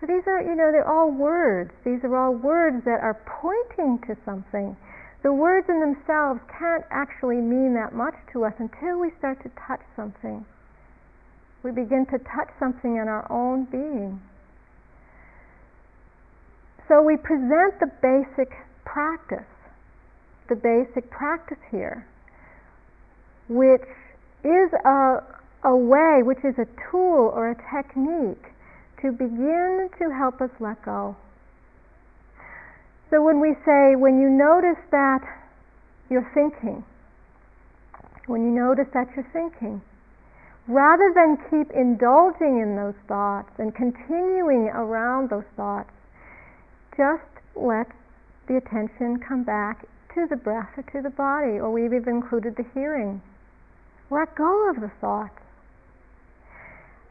So 0.00 0.06
these 0.06 0.24
are, 0.26 0.40
you 0.40 0.54
know, 0.56 0.72
they're 0.72 0.88
all 0.88 1.10
words. 1.10 1.70
These 1.84 2.00
are 2.04 2.16
all 2.16 2.32
words 2.32 2.84
that 2.84 3.00
are 3.02 3.20
pointing 3.26 4.00
to 4.08 4.16
something. 4.24 4.76
The 5.22 5.32
words 5.32 5.68
in 5.68 5.80
themselves 5.80 6.40
can't 6.48 6.84
actually 6.90 7.36
mean 7.36 7.74
that 7.74 7.92
much 7.92 8.14
to 8.32 8.44
us 8.44 8.54
until 8.58 8.98
we 8.98 9.10
start 9.18 9.42
to 9.42 9.50
touch 9.68 9.82
something. 9.94 10.46
We 11.62 11.72
begin 11.72 12.06
to 12.06 12.18
touch 12.18 12.48
something 12.58 12.96
in 12.96 13.06
our 13.08 13.30
own 13.30 13.66
being. 13.68 14.22
So 16.88 17.02
we 17.02 17.18
present 17.18 17.78
the 17.78 17.92
basic 18.00 18.48
practice, 18.92 19.46
the 20.48 20.56
basic 20.56 21.10
practice 21.10 21.58
here, 21.70 22.06
which 23.48 23.86
is 24.42 24.70
a, 24.84 25.22
a 25.64 25.76
way, 25.76 26.22
which 26.22 26.42
is 26.44 26.54
a 26.58 26.66
tool 26.90 27.30
or 27.34 27.50
a 27.50 27.56
technique 27.70 28.42
to 29.02 29.12
begin 29.12 29.88
to 29.98 30.10
help 30.10 30.40
us 30.40 30.50
let 30.58 30.82
go. 30.84 31.16
So 33.10 33.22
when 33.22 33.40
we 33.40 33.54
say, 33.64 33.96
when 33.96 34.20
you 34.20 34.28
notice 34.28 34.82
that 34.90 35.20
you're 36.10 36.30
thinking, 36.34 36.84
when 38.26 38.42
you 38.42 38.50
notice 38.50 38.86
that 38.94 39.08
you're 39.14 39.28
thinking, 39.32 39.80
rather 40.68 41.12
than 41.14 41.36
keep 41.50 41.70
indulging 41.74 42.60
in 42.60 42.76
those 42.76 42.94
thoughts 43.08 43.50
and 43.58 43.74
continuing 43.74 44.68
around 44.68 45.30
those 45.30 45.48
thoughts, 45.56 45.90
just 46.96 47.22
let 47.56 47.86
the 48.50 48.56
attention 48.56 49.22
come 49.22 49.44
back 49.44 49.86
to 50.12 50.26
the 50.28 50.34
breath 50.34 50.74
or 50.76 50.82
to 50.90 51.00
the 51.00 51.14
body, 51.14 51.62
or 51.62 51.70
we've 51.70 51.94
even 51.94 52.18
included 52.18 52.56
the 52.56 52.66
hearing. 52.74 53.22
Let 54.10 54.34
go 54.34 54.68
of 54.68 54.80
the 54.80 54.90
thoughts. 55.00 55.38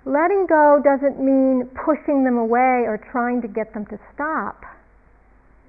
Letting 0.04 0.48
go 0.50 0.82
doesn't 0.84 1.16
mean 1.16 1.70
pushing 1.80 2.26
them 2.26 2.36
away 2.36 2.84
or 2.84 3.00
trying 3.12 3.42
to 3.42 3.48
get 3.48 3.74
them 3.74 3.86
to 3.86 3.98
stop. 4.14 4.66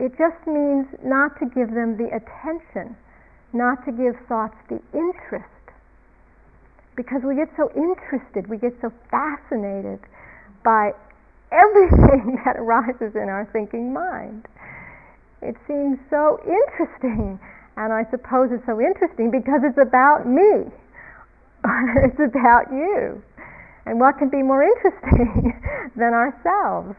It 0.01 0.11
just 0.19 0.43
means 0.45 0.87
not 1.05 1.39
to 1.39 1.47
give 1.47 1.71
them 1.71 1.95
the 1.95 2.11
attention, 2.11 2.97
not 3.53 3.85
to 3.87 3.93
give 3.93 4.19
thoughts 4.27 4.57
the 4.69 4.83
interest. 4.91 5.47
Because 6.97 7.23
we 7.23 7.37
get 7.37 7.49
so 7.57 7.71
interested, 7.77 8.51
we 8.51 8.59
get 8.59 8.75
so 8.83 8.91
fascinated 9.11 10.01
by 10.65 10.91
everything 11.53 12.41
that 12.45 12.57
arises 12.59 13.15
in 13.15 13.29
our 13.31 13.49
thinking 13.53 13.93
mind. 13.93 14.49
It 15.42 15.57
seems 15.66 15.98
so 16.11 16.38
interesting. 16.44 17.40
And 17.76 17.92
I 17.92 18.05
suppose 18.11 18.50
it's 18.53 18.66
so 18.66 18.81
interesting 18.81 19.31
because 19.31 19.62
it's 19.64 19.79
about 19.79 20.26
me. 20.26 20.68
it's 22.05 22.20
about 22.20 22.70
you. 22.70 23.22
And 23.87 23.98
what 23.98 24.18
can 24.18 24.29
be 24.29 24.42
more 24.42 24.62
interesting 24.62 25.57
than 25.96 26.12
ourselves? 26.12 26.96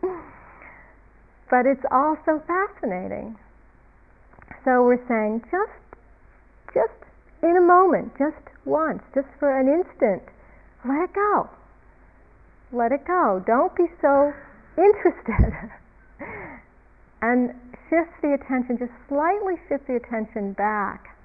but 1.50 1.66
it's 1.66 1.84
also 1.90 2.40
fascinating. 2.46 3.36
So 4.64 4.84
we're 4.84 5.02
saying 5.08 5.42
just, 5.50 5.80
just 6.72 6.94
in 7.42 7.56
a 7.56 7.60
moment, 7.60 8.12
just 8.18 8.36
once, 8.64 9.02
just 9.14 9.28
for 9.38 9.58
an 9.58 9.66
instant, 9.66 10.22
let 10.86 11.02
it 11.02 11.12
go. 11.12 11.48
Let 12.72 12.92
it 12.92 13.04
go. 13.06 13.42
Don't 13.46 13.74
be 13.74 13.86
so 14.00 14.32
interested. 14.78 15.70
And 17.22 17.54
shift 17.88 18.10
the 18.22 18.34
attention, 18.34 18.78
just 18.78 18.92
slightly 19.08 19.54
shift 19.68 19.86
the 19.86 19.96
attention 19.96 20.52
back. 20.54 21.16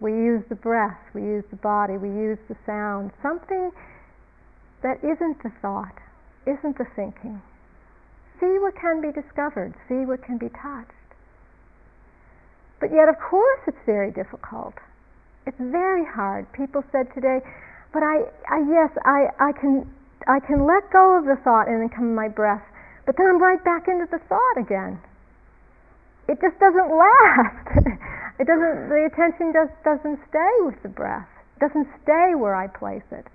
We 0.00 0.12
use 0.12 0.42
the 0.48 0.54
breath, 0.54 1.00
we 1.14 1.22
use 1.22 1.44
the 1.50 1.56
body, 1.56 1.96
we 1.96 2.08
use 2.08 2.38
the 2.48 2.56
sound, 2.64 3.12
something 3.22 3.70
that 4.82 4.98
isn't 5.04 5.42
the 5.42 5.52
thought, 5.60 5.96
isn't 6.46 6.78
the 6.78 6.86
thinking. 6.96 7.40
See 8.40 8.56
what 8.58 8.74
can 8.80 9.00
be 9.00 9.12
discovered, 9.12 9.74
see 9.88 10.08
what 10.08 10.24
can 10.24 10.38
be 10.38 10.48
touched. 10.48 10.96
But 12.80 12.92
yet, 12.92 13.08
of 13.08 13.16
course, 13.20 13.60
it's 13.66 13.84
very 13.84 14.10
difficult. 14.10 14.72
It's 15.46 15.60
very 15.60 16.04
hard. 16.04 16.50
People 16.52 16.82
said 16.90 17.12
today, 17.14 17.40
but 17.92 18.02
I, 18.02 18.24
I 18.48 18.58
yes, 18.64 18.90
I, 19.04 19.28
I 19.38 19.52
can 19.52 19.84
I 20.28 20.40
can 20.40 20.66
let 20.66 20.90
go 20.92 21.16
of 21.16 21.24
the 21.24 21.36
thought 21.42 21.68
and 21.68 21.80
then 21.80 21.88
come 21.88 22.14
my 22.14 22.28
breath, 22.28 22.62
but 23.06 23.16
then 23.16 23.26
I'm 23.26 23.40
right 23.40 23.62
back 23.64 23.88
into 23.88 24.06
the 24.10 24.20
thought 24.28 24.60
again. 24.60 25.00
It 26.30 26.38
just 26.40 26.60
doesn't 26.60 26.94
last. 26.94 27.66
it 28.38 28.46
doesn't 28.46 28.86
the 28.86 29.10
attention 29.10 29.50
just 29.50 29.74
doesn't 29.82 30.20
stay 30.30 30.54
with 30.60 30.80
the 30.84 30.88
breath. 30.88 31.26
It 31.56 31.66
doesn't 31.66 31.88
stay 32.04 32.38
where 32.38 32.54
I 32.54 32.68
place 32.68 33.02
it. 33.10 33.26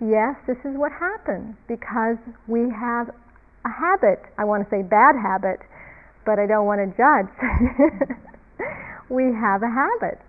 Yes, 0.00 0.36
this 0.46 0.58
is 0.64 0.78
what 0.78 0.92
happens 0.92 1.56
because 1.66 2.18
we 2.46 2.70
have 2.70 3.10
a 3.64 3.72
habit, 3.74 4.22
I 4.38 4.44
want 4.44 4.62
to 4.62 4.70
say 4.70 4.82
bad 4.82 5.16
habit, 5.18 5.66
but 6.24 6.38
I 6.38 6.46
don't 6.46 6.66
want 6.66 6.78
to 6.78 6.94
judge. 6.94 7.32
we 9.10 9.34
have 9.34 9.62
a 9.64 9.70
habit 9.70 10.20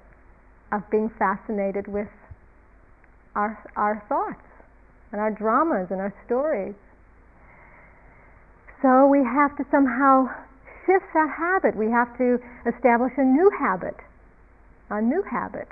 of 0.71 0.81
being 0.89 1.12
fascinated 1.19 1.88
with 1.88 2.10
our, 3.36 3.53
our 3.75 4.03
thoughts 4.10 4.41
and 5.12 5.21
our 5.21 5.29
dramas 5.29 5.91
and 5.91 6.01
our 6.01 6.13
stories. 6.25 6.75
So 8.81 9.05
we 9.08 9.19
have 9.19 9.55
to 9.58 9.65
somehow 9.69 10.29
shift 10.85 11.05
that 11.13 11.29
habit. 11.29 11.75
We 11.75 11.89
have 11.91 12.15
to 12.17 12.39
establish 12.65 13.13
a 13.17 13.25
new 13.25 13.49
habit, 13.59 13.97
a 14.89 15.01
new 15.01 15.23
habit. 15.23 15.67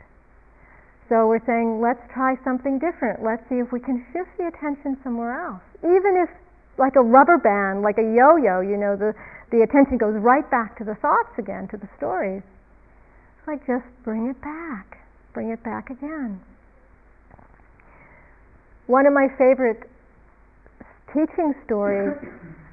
So 1.10 1.28
we're 1.28 1.43
saying, 1.45 1.82
let's 1.82 2.02
try 2.13 2.36
something 2.43 2.80
different. 2.80 3.21
Let's 3.21 3.43
see 3.49 3.62
if 3.62 3.71
we 3.71 3.80
can 3.80 4.06
shift 4.12 4.30
the 4.38 4.47
attention 4.47 4.97
somewhere 5.04 5.38
else. 5.39 5.62
Even 5.84 6.17
if, 6.17 6.30
like 6.78 6.95
a 6.95 7.04
rubber 7.04 7.38
band, 7.38 7.84
like 7.84 7.97
a 7.97 8.08
yo 8.08 8.38
yo, 8.38 8.62
you 8.62 8.78
know, 8.78 8.95
the, 8.95 9.13
the 9.52 9.62
attention 9.62 9.97
goes 9.97 10.15
right 10.17 10.49
back 10.49 10.78
to 10.80 10.84
the 10.84 10.95
thoughts 10.95 11.38
again, 11.38 11.67
to 11.69 11.78
the 11.78 11.89
stories. 11.97 12.41
It's 13.38 13.47
like 13.47 13.62
just 13.67 13.86
bring 14.04 14.30
it 14.30 14.41
back, 14.41 14.97
bring 15.34 15.52
it 15.52 15.62
back 15.63 15.89
again. 15.89 16.41
One 18.88 19.06
of 19.06 19.13
my 19.13 19.28
favorite 19.38 19.88
teaching 21.13 21.54
stories 21.65 22.17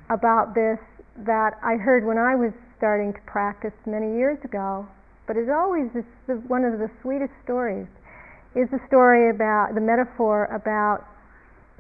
about 0.09 0.55
this 0.55 0.79
that 1.27 1.59
I 1.63 1.77
heard 1.77 2.05
when 2.05 2.19
I 2.19 2.35
was 2.35 2.53
starting 2.77 3.13
to 3.13 3.21
practice 3.27 3.75
many 3.87 4.17
years 4.17 4.39
ago, 4.45 4.87
but 5.27 5.37
it 5.37 5.51
always 5.51 5.91
is 5.95 6.05
one 6.49 6.65
of 6.65 6.79
the 6.79 6.91
sweetest 7.03 7.33
stories, 7.45 7.87
is 8.55 8.69
the 8.71 8.81
story 8.89 9.31
about 9.31 9.75
the 9.75 9.81
metaphor 9.81 10.47
about 10.47 11.07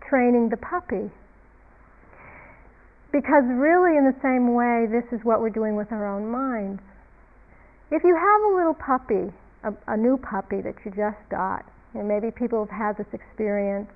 training 0.08 0.48
the 0.48 0.56
puppy 0.56 1.10
because 3.12 3.42
really, 3.46 3.98
in 3.98 4.06
the 4.06 4.14
same 4.22 4.54
way, 4.54 4.86
this 4.86 5.04
is 5.10 5.24
what 5.24 5.40
we're 5.40 5.50
doing 5.50 5.74
with 5.74 5.90
our 5.90 6.06
own 6.06 6.30
minds. 6.30 6.80
If 7.90 8.04
you 8.04 8.14
have 8.14 8.40
a 8.52 8.54
little 8.54 8.74
puppy, 8.74 9.34
a, 9.64 9.74
a 9.92 9.96
new 9.96 10.16
puppy 10.16 10.62
that 10.62 10.74
you 10.84 10.92
just 10.94 11.18
got, 11.28 11.66
and 11.94 12.06
maybe 12.06 12.30
people 12.30 12.64
have 12.64 12.70
had 12.70 12.96
this 12.96 13.10
experience, 13.12 13.90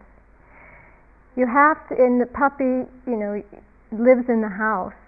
you 1.37 1.47
have 1.47 1.79
to, 1.89 1.95
and 1.95 2.21
the 2.21 2.27
puppy, 2.27 2.91
you 3.07 3.17
know, 3.17 3.43
lives 3.93 4.27
in 4.29 4.43
the 4.43 4.51
house, 4.51 4.99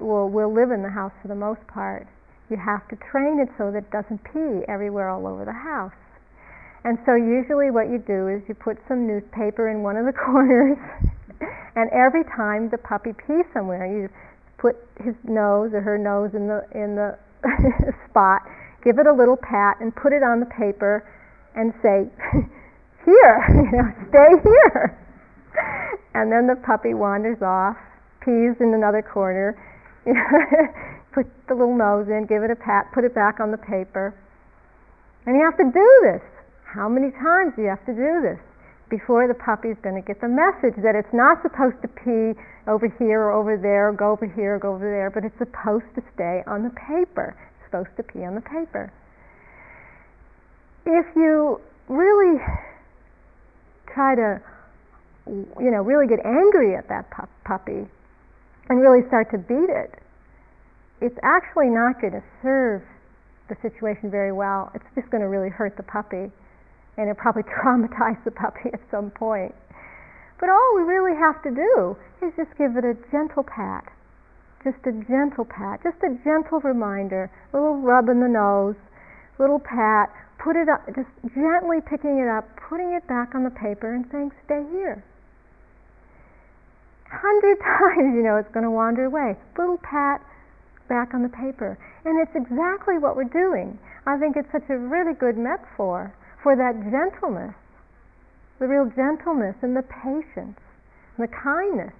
well, 0.00 0.28
will 0.28 0.52
live 0.52 0.70
in 0.70 0.82
the 0.82 0.90
house 0.90 1.12
for 1.22 1.28
the 1.28 1.34
most 1.34 1.66
part. 1.66 2.06
You 2.50 2.56
have 2.56 2.86
to 2.88 2.96
train 3.10 3.40
it 3.40 3.48
so 3.56 3.70
that 3.70 3.84
it 3.84 3.90
doesn't 3.90 4.22
pee 4.24 4.64
everywhere 4.68 5.08
all 5.08 5.26
over 5.26 5.44
the 5.44 5.52
house. 5.52 5.96
And 6.84 6.98
so 7.06 7.14
usually 7.14 7.70
what 7.70 7.88
you 7.88 7.98
do 7.98 8.28
is 8.28 8.42
you 8.48 8.54
put 8.54 8.76
some 8.86 9.06
newspaper 9.06 9.70
in 9.70 9.82
one 9.82 9.96
of 9.96 10.04
the 10.04 10.12
corners 10.26 10.76
and 11.76 11.90
every 11.90 12.24
time 12.24 12.68
the 12.70 12.78
puppy 12.78 13.12
pees 13.12 13.44
somewhere, 13.52 13.86
you 13.86 14.08
put 14.58 14.76
his 15.02 15.14
nose 15.24 15.72
or 15.74 15.80
her 15.80 15.98
nose 15.98 16.30
in 16.34 16.46
the 16.46 16.62
in 16.72 16.94
the 16.94 17.18
spot, 18.08 18.42
give 18.84 18.98
it 18.98 19.06
a 19.06 19.12
little 19.12 19.36
pat, 19.36 19.78
and 19.80 19.94
put 19.94 20.12
it 20.12 20.22
on 20.22 20.40
the 20.40 20.46
paper, 20.46 21.02
and 21.56 21.74
say, 21.82 22.06
"Here, 23.04 23.36
you 23.50 23.70
know, 23.74 23.90
stay 24.08 24.30
here." 24.42 24.98
and 26.14 26.30
then 26.30 26.46
the 26.46 26.56
puppy 26.56 26.94
wanders 26.94 27.42
off, 27.42 27.76
pees 28.24 28.56
in 28.60 28.72
another 28.72 29.02
corner, 29.02 29.54
put 31.12 31.26
the 31.48 31.54
little 31.54 31.76
nose 31.76 32.08
in, 32.08 32.26
give 32.26 32.42
it 32.42 32.50
a 32.50 32.56
pat, 32.56 32.90
put 32.92 33.04
it 33.04 33.14
back 33.14 33.40
on 33.40 33.50
the 33.50 33.58
paper, 33.60 34.14
and 35.26 35.36
you 35.36 35.44
have 35.44 35.56
to 35.56 35.68
do 35.70 35.90
this. 36.02 36.22
How 36.64 36.88
many 36.88 37.12
times 37.12 37.52
do 37.56 37.62
you 37.62 37.68
have 37.68 37.84
to 37.86 37.94
do 37.94 38.20
this? 38.22 38.40
before 38.90 39.26
the 39.26 39.34
puppy 39.34 39.68
is 39.68 39.78
going 39.82 39.96
to 39.96 40.06
get 40.06 40.20
the 40.20 40.28
message 40.28 40.76
that 40.82 40.94
it's 40.94 41.12
not 41.12 41.42
supposed 41.42 41.80
to 41.82 41.88
pee 41.88 42.38
over 42.66 42.88
here 42.98 43.26
or 43.26 43.32
over 43.32 43.56
there, 43.56 43.88
or 43.88 43.92
go 43.92 44.12
over 44.12 44.26
here 44.26 44.56
or 44.56 44.58
go 44.58 44.74
over 44.74 44.88
there, 44.88 45.10
but 45.10 45.24
it's 45.24 45.36
supposed 45.38 45.88
to 45.94 46.02
stay 46.14 46.42
on 46.46 46.62
the 46.62 46.70
paper. 46.70 47.34
It's 47.34 47.66
supposed 47.66 47.90
to 47.96 48.02
pee 48.02 48.24
on 48.24 48.34
the 48.34 48.40
paper. 48.40 48.92
If 50.86 51.06
you 51.16 51.60
really 51.88 52.38
try 53.92 54.14
to, 54.14 54.40
you 55.26 55.70
know, 55.70 55.82
really 55.82 56.06
get 56.06 56.24
angry 56.24 56.76
at 56.76 56.88
that 56.88 57.10
pu- 57.10 57.28
puppy 57.44 57.86
and 58.68 58.80
really 58.80 59.06
start 59.08 59.30
to 59.32 59.38
beat 59.38 59.70
it, 59.70 59.94
it's 61.00 61.18
actually 61.22 61.68
not 61.68 62.00
going 62.00 62.14
to 62.14 62.24
serve 62.42 62.82
the 63.48 63.56
situation 63.60 64.10
very 64.10 64.32
well. 64.32 64.70
It's 64.74 64.86
just 64.94 65.10
going 65.10 65.20
to 65.20 65.28
really 65.28 65.50
hurt 65.50 65.76
the 65.76 65.82
puppy 65.82 66.32
and 66.96 67.10
it 67.10 67.16
probably 67.16 67.42
traumatize 67.60 68.22
the 68.24 68.30
puppy 68.30 68.70
at 68.72 68.80
some 68.90 69.10
point. 69.10 69.54
But 70.40 70.48
all 70.50 70.72
we 70.76 70.82
really 70.82 71.16
have 71.16 71.42
to 71.42 71.50
do 71.50 71.96
is 72.24 72.32
just 72.36 72.56
give 72.58 72.76
it 72.76 72.84
a 72.84 72.96
gentle 73.10 73.44
pat. 73.44 73.84
Just 74.62 74.80
a 74.86 74.92
gentle 75.04 75.44
pat, 75.44 75.82
just 75.82 76.00
a 76.02 76.16
gentle 76.24 76.60
reminder, 76.60 77.30
a 77.52 77.56
little 77.56 77.80
rub 77.80 78.08
in 78.08 78.20
the 78.20 78.28
nose, 78.28 78.76
little 79.38 79.60
pat, 79.60 80.08
put 80.38 80.56
it 80.56 80.68
up, 80.68 80.86
just 80.96 81.08
gently 81.34 81.84
picking 81.84 82.18
it 82.18 82.28
up, 82.28 82.48
putting 82.68 82.94
it 82.94 83.06
back 83.06 83.34
on 83.34 83.44
the 83.44 83.50
paper 83.50 83.94
and 83.94 84.06
saying, 84.10 84.32
stay 84.44 84.64
here. 84.72 85.04
Hundred 87.20 87.58
times, 87.62 88.14
you 88.14 88.22
know, 88.22 88.36
it's 88.36 88.50
going 88.52 88.64
to 88.64 88.70
wander 88.70 89.04
away. 89.04 89.36
Little 89.56 89.78
pat 89.78 90.20
back 90.88 91.14
on 91.14 91.22
the 91.22 91.28
paper. 91.28 91.78
And 92.04 92.20
it's 92.20 92.34
exactly 92.34 92.98
what 92.98 93.16
we're 93.16 93.30
doing. 93.30 93.78
I 94.06 94.18
think 94.18 94.36
it's 94.36 94.50
such 94.52 94.68
a 94.68 94.76
really 94.76 95.14
good 95.14 95.38
metaphor 95.38 96.12
for 96.42 96.56
that 96.56 96.76
gentleness, 96.90 97.54
the 98.58 98.68
real 98.68 98.90
gentleness 98.94 99.56
and 99.62 99.74
the 99.74 99.82
patience, 99.82 100.60
and 101.16 101.20
the 101.24 101.32
kindness 101.32 101.94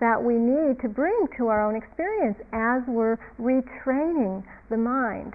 that 0.00 0.22
we 0.22 0.34
need 0.34 0.80
to 0.80 0.88
bring 0.88 1.28
to 1.36 1.48
our 1.48 1.60
own 1.60 1.76
experience 1.76 2.38
as 2.52 2.82
we're 2.88 3.18
retraining 3.38 4.42
the 4.70 4.76
mind, 4.76 5.34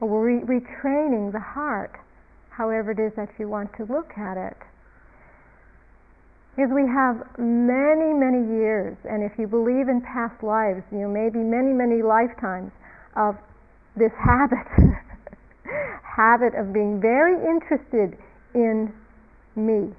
or 0.00 0.08
we're 0.08 0.38
re- 0.38 0.60
retraining 0.60 1.32
the 1.32 1.40
heart, 1.40 1.98
however 2.50 2.92
it 2.92 3.00
is 3.00 3.12
that 3.16 3.28
you 3.38 3.48
want 3.48 3.74
to 3.76 3.84
look 3.84 4.16
at 4.16 4.36
it. 4.36 4.56
Because 6.54 6.70
we 6.70 6.86
have 6.86 7.18
many, 7.36 8.14
many 8.14 8.46
years, 8.62 8.96
and 9.10 9.26
if 9.26 9.32
you 9.38 9.48
believe 9.48 9.88
in 9.88 10.00
past 10.06 10.38
lives, 10.42 10.86
you 10.92 10.98
know, 10.98 11.10
maybe 11.10 11.42
many, 11.42 11.74
many 11.74 12.00
lifetimes 12.00 12.70
of 13.16 13.34
this 13.96 14.12
habit 14.24 14.62
habit 16.16 16.54
of 16.54 16.72
being 16.72 17.00
very 17.00 17.34
interested 17.34 18.16
in 18.54 18.92
me, 19.56 19.90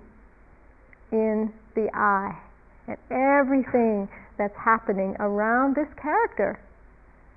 in 1.11 1.51
the 1.75 1.89
I, 1.93 2.39
and 2.87 2.97
everything 3.11 4.07
that's 4.37 4.55
happening 4.55 5.15
around 5.19 5.75
this 5.75 5.91
character, 6.01 6.59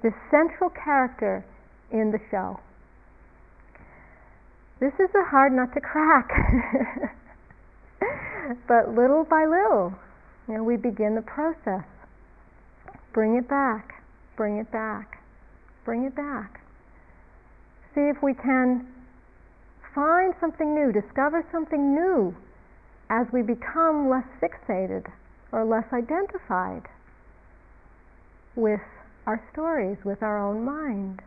this 0.03 0.15
central 0.31 0.71
character 0.71 1.45
in 1.91 2.13
the 2.13 2.21
show. 2.31 2.61
This 4.81 4.95
is 5.01 5.11
a 5.15 5.25
hard 5.25 5.53
nut 5.53 5.75
to 5.75 5.81
crack. 5.81 6.31
but 8.69 8.95
little 8.95 9.25
by 9.25 9.45
little, 9.45 9.95
you 10.49 10.55
know, 10.55 10.63
we 10.63 10.77
begin 10.77 11.15
the 11.15 11.23
process. 11.23 11.85
Bring 13.13 13.37
it 13.37 13.49
back, 13.49 14.03
bring 14.37 14.59
it 14.59 14.71
back, 14.71 15.23
bring 15.85 16.05
it 16.05 16.15
back 16.15 16.59
see 17.99 18.09
if 18.09 18.23
we 18.23 18.33
can 18.33 18.87
find 19.95 20.33
something 20.41 20.75
new, 20.75 20.93
discover 20.93 21.45
something 21.51 21.95
new 21.95 22.35
as 23.11 23.27
we 23.33 23.43
become 23.43 24.09
less 24.09 24.27
fixated 24.41 25.11
or 25.51 25.65
less 25.65 25.85
identified 25.93 26.83
with 28.55 28.81
our 29.27 29.43
stories, 29.53 29.97
with 30.05 30.23
our 30.23 30.39
own 30.39 30.65
mind. 30.65 31.21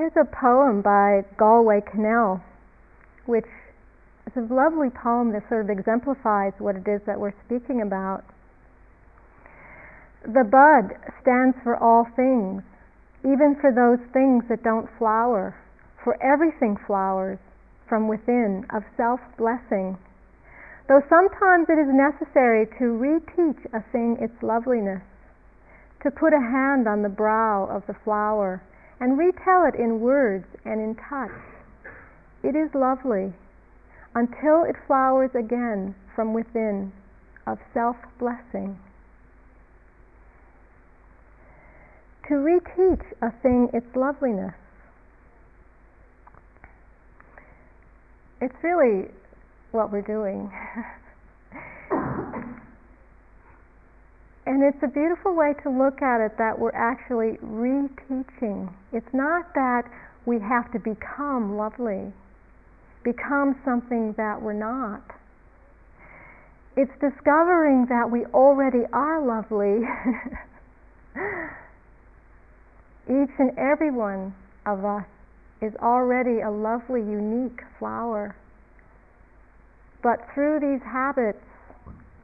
Here's 0.00 0.16
a 0.16 0.24
poem 0.24 0.80
by 0.80 1.26
Galway 1.36 1.82
Kinnell, 1.82 2.40
which 3.26 3.44
is 4.26 4.32
a 4.34 4.54
lovely 4.54 4.88
poem 4.88 5.30
that 5.32 5.46
sort 5.50 5.68
of 5.68 5.68
exemplifies 5.68 6.54
what 6.56 6.74
it 6.74 6.88
is 6.88 7.02
that 7.04 7.20
we're 7.20 7.34
speaking 7.44 7.82
about. 7.82 8.24
The 10.22 10.42
bud 10.42 10.96
stands 11.20 11.54
for 11.62 11.76
all 11.76 12.08
things, 12.16 12.62
even 13.28 13.56
for 13.60 13.70
those 13.70 14.00
things 14.14 14.44
that 14.48 14.62
don't 14.62 14.88
flower, 14.96 15.54
for 16.02 16.16
everything 16.22 16.78
flowers 16.86 17.38
from 17.86 18.08
within 18.08 18.64
of 18.70 18.84
self 18.96 19.20
blessing. 19.36 19.98
Though 20.88 21.02
sometimes 21.10 21.68
it 21.68 21.76
is 21.76 21.92
necessary 21.92 22.64
to 22.78 22.84
reteach 22.96 23.66
a 23.74 23.82
thing 23.92 24.16
its 24.18 24.42
loveliness, 24.42 25.02
to 26.02 26.10
put 26.10 26.32
a 26.32 26.40
hand 26.40 26.88
on 26.88 27.02
the 27.02 27.10
brow 27.10 27.66
of 27.66 27.86
the 27.86 27.96
flower 28.02 28.62
and 29.00 29.18
retell 29.18 29.64
it 29.66 29.74
in 29.74 30.00
words 30.00 30.46
and 30.64 30.80
in 30.80 30.94
touch. 30.94 31.30
It 32.42 32.54
is 32.54 32.70
lovely 32.74 33.32
until 34.14 34.64
it 34.64 34.76
flowers 34.86 35.30
again 35.34 35.94
from 36.14 36.34
within 36.34 36.92
of 37.46 37.58
self 37.72 37.96
blessing. 38.18 38.78
To 42.28 42.34
reteach 42.34 43.04
a 43.22 43.32
thing 43.42 43.70
its 43.72 43.86
loveliness. 43.96 44.54
It's 48.40 48.54
really 48.62 49.08
what 49.72 49.90
we're 49.90 50.02
doing. 50.02 50.52
and 54.46 54.62
it's 54.62 54.82
a 54.82 54.88
beautiful 54.88 55.34
way 55.34 55.52
to 55.62 55.70
look 55.70 56.02
at 56.02 56.24
it 56.24 56.38
that 56.38 56.58
we're 56.58 56.74
actually 56.74 57.36
reteaching. 57.44 58.72
It's 58.92 59.12
not 59.12 59.52
that 59.54 59.82
we 60.24 60.38
have 60.40 60.72
to 60.72 60.78
become 60.78 61.56
lovely, 61.56 62.12
become 63.04 63.60
something 63.64 64.14
that 64.16 64.40
we're 64.40 64.52
not. 64.52 65.02
It's 66.76 66.92
discovering 67.00 67.86
that 67.90 68.10
we 68.10 68.24
already 68.26 68.84
are 68.92 69.20
lovely. 69.20 69.86
Each 73.08 73.34
and 73.38 73.58
every 73.58 73.90
one 73.90 74.34
of 74.66 74.84
us 74.84 75.04
is 75.60 75.74
already 75.82 76.40
a 76.40 76.50
lovely, 76.50 77.00
unique 77.00 77.60
flower. 77.78 78.34
But 80.02 80.20
through 80.32 80.60
these 80.60 80.80
habits 80.82 81.44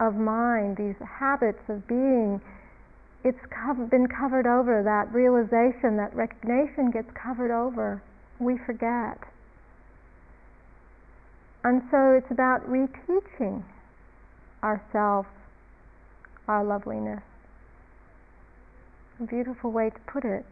of 0.01 0.15
mind, 0.17 0.77
these 0.77 0.97
habits 1.01 1.63
of 1.69 1.87
being, 1.87 2.41
it's 3.25 3.39
been 3.91 4.07
covered 4.07 4.47
over. 4.47 4.83
That 4.83 5.13
realization, 5.13 5.97
that 5.97 6.15
recognition 6.15 6.91
gets 6.91 7.11
covered 7.15 7.51
over. 7.51 8.03
We 8.39 8.59
forget. 8.59 9.19
And 11.65 11.83
so 11.91 12.13
it's 12.13 12.31
about 12.31 12.69
reteaching 12.69 13.65
ourselves 14.63 15.29
our 16.47 16.63
loveliness. 16.63 17.23
A 19.19 19.25
beautiful 19.25 19.73
way 19.73 19.91
to 19.91 20.01
put 20.07 20.25
it. 20.25 20.45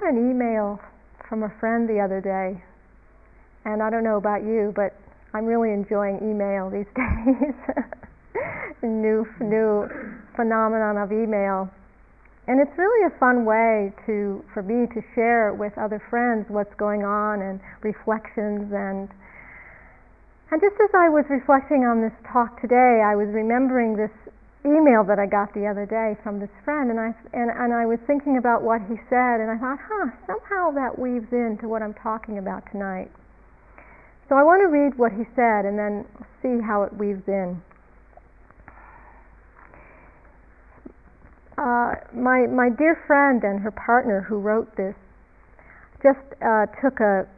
Got 0.00 0.10
an 0.10 0.30
email 0.30 0.80
from 1.28 1.44
a 1.44 1.52
friend 1.60 1.88
the 1.88 2.00
other 2.00 2.20
day, 2.20 2.58
and 3.64 3.82
I 3.82 3.90
don't 3.90 4.02
know 4.02 4.16
about 4.16 4.42
you, 4.42 4.72
but 4.74 4.90
I'm 5.32 5.46
really 5.46 5.70
enjoying 5.70 6.18
email 6.18 6.70
these 6.70 6.90
days. 6.98 7.54
new 8.82 9.24
new 9.40 9.86
phenomenon 10.34 10.98
of 10.98 11.12
email, 11.12 11.70
and 12.48 12.58
it's 12.60 12.76
really 12.76 13.06
a 13.06 13.18
fun 13.20 13.44
way 13.44 13.94
to 14.06 14.42
for 14.52 14.62
me 14.62 14.90
to 14.94 15.00
share 15.14 15.54
with 15.54 15.72
other 15.78 16.02
friends 16.10 16.46
what's 16.48 16.74
going 16.74 17.04
on 17.04 17.42
and 17.42 17.60
reflections 17.82 18.72
and. 18.72 19.08
And 20.50 20.60
just 20.60 20.76
as 20.78 20.90
I 20.94 21.08
was 21.08 21.24
reflecting 21.30 21.82
on 21.82 22.02
this 22.02 22.14
talk 22.30 22.60
today, 22.60 23.02
I 23.02 23.16
was 23.16 23.26
remembering 23.32 23.96
this 23.96 24.12
email 24.64 25.04
that 25.04 25.18
I 25.18 25.26
got 25.26 25.52
the 25.52 25.66
other 25.68 25.84
day 25.84 26.16
from 26.22 26.40
this 26.40 26.50
friend, 26.64 26.90
and 26.90 26.98
I 26.98 27.12
and, 27.32 27.50
and 27.50 27.72
I 27.72 27.84
was 27.84 27.98
thinking 28.06 28.38
about 28.38 28.62
what 28.62 28.80
he 28.88 28.96
said, 29.08 29.40
and 29.40 29.50
I 29.50 29.58
thought, 29.58 29.78
huh, 29.78 30.08
somehow 30.26 30.72
that 30.72 30.98
weaves 30.98 31.28
into 31.32 31.68
what 31.68 31.82
I'm 31.82 31.94
talking 31.94 32.38
about 32.38 32.64
tonight. 32.72 33.10
So 34.28 34.36
I 34.36 34.42
want 34.42 34.64
to 34.64 34.68
read 34.72 34.96
what 34.96 35.12
he 35.12 35.24
said, 35.36 35.68
and 35.68 35.78
then 35.78 36.06
see 36.40 36.64
how 36.64 36.82
it 36.82 36.92
weaves 36.96 37.22
in. 37.28 37.60
Uh, 41.56 41.94
my 42.12 42.46
my 42.48 42.68
dear 42.68 43.04
friend 43.06 43.44
and 43.44 43.60
her 43.60 43.70
partner 43.70 44.22
who 44.22 44.38
wrote 44.38 44.74
this 44.76 44.96
just 46.02 46.24
uh, 46.42 46.66
took 46.82 47.00
a 47.00 47.28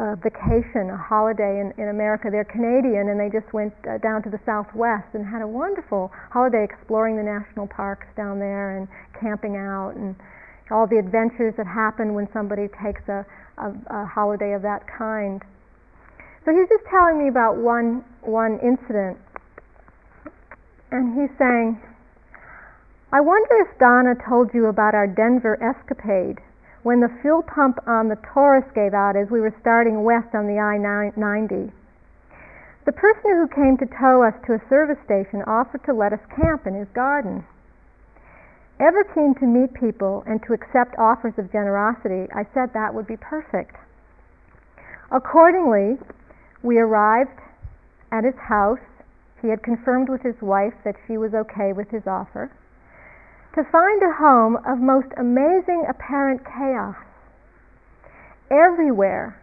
a 0.00 0.16
vacation, 0.16 0.88
a 0.88 0.96
holiday 0.96 1.60
in, 1.60 1.76
in 1.76 1.92
America. 1.92 2.32
They're 2.32 2.48
Canadian 2.48 3.12
and 3.12 3.20
they 3.20 3.28
just 3.28 3.52
went 3.52 3.76
uh, 3.84 4.00
down 4.00 4.24
to 4.24 4.30
the 4.32 4.40
southwest 4.48 5.12
and 5.12 5.28
had 5.28 5.44
a 5.44 5.46
wonderful 5.46 6.10
holiday 6.32 6.64
exploring 6.64 7.20
the 7.20 7.22
national 7.22 7.68
parks 7.68 8.08
down 8.16 8.40
there 8.40 8.80
and 8.80 8.88
camping 9.20 9.60
out 9.60 9.92
and 10.00 10.16
all 10.72 10.86
the 10.86 10.96
adventures 10.96 11.52
that 11.58 11.66
happen 11.66 12.14
when 12.14 12.28
somebody 12.32 12.64
takes 12.80 13.04
a, 13.12 13.26
a, 13.60 13.68
a 13.92 14.06
holiday 14.06 14.56
of 14.56 14.62
that 14.62 14.88
kind. 14.88 15.44
So 16.44 16.52
he's 16.56 16.68
just 16.72 16.88
telling 16.88 17.20
me 17.20 17.28
about 17.28 17.60
one 17.60 18.02
one 18.22 18.56
incident, 18.64 19.18
and 20.90 21.12
he's 21.12 21.28
saying, 21.36 21.76
"I 23.12 23.20
wonder 23.20 23.68
if 23.68 23.78
Donna 23.78 24.14
told 24.26 24.54
you 24.54 24.66
about 24.66 24.94
our 24.94 25.06
Denver 25.06 25.60
escapade." 25.60 26.40
When 26.82 27.00
the 27.00 27.12
fuel 27.20 27.42
pump 27.42 27.78
on 27.86 28.08
the 28.08 28.18
Taurus 28.32 28.64
gave 28.74 28.94
out 28.94 29.16
as 29.16 29.28
we 29.30 29.40
were 29.40 29.54
starting 29.60 30.02
west 30.02 30.34
on 30.34 30.46
the 30.46 30.58
I-90. 30.58 31.72
The 32.86 32.92
person 32.92 33.36
who 33.36 33.48
came 33.48 33.76
to 33.76 33.86
tow 34.00 34.22
us 34.24 34.34
to 34.46 34.54
a 34.54 34.68
service 34.68 34.98
station 35.04 35.42
offered 35.46 35.84
to 35.84 35.92
let 35.92 36.12
us 36.12 36.20
camp 36.34 36.66
in 36.66 36.74
his 36.74 36.88
garden. 36.94 37.44
Ever 38.80 39.04
keen 39.04 39.34
to 39.40 39.46
meet 39.46 39.74
people 39.74 40.24
and 40.26 40.42
to 40.44 40.54
accept 40.54 40.96
offers 40.96 41.34
of 41.36 41.52
generosity, 41.52 42.32
I 42.32 42.46
said 42.54 42.72
that 42.72 42.94
would 42.94 43.06
be 43.06 43.18
perfect. 43.18 43.76
Accordingly, 45.12 45.98
we 46.62 46.78
arrived 46.78 47.38
at 48.10 48.24
his 48.24 48.36
house. 48.36 48.80
He 49.42 49.48
had 49.48 49.62
confirmed 49.62 50.08
with 50.08 50.22
his 50.22 50.40
wife 50.40 50.74
that 50.84 50.96
she 51.06 51.18
was 51.18 51.34
okay 51.34 51.74
with 51.74 51.90
his 51.90 52.06
offer 52.06 52.50
to 53.54 53.64
find 53.72 54.02
a 54.02 54.14
home 54.14 54.56
of 54.64 54.78
most 54.78 55.08
amazing 55.18 55.84
apparent 55.88 56.40
chaos. 56.44 56.94
Everywhere, 58.50 59.34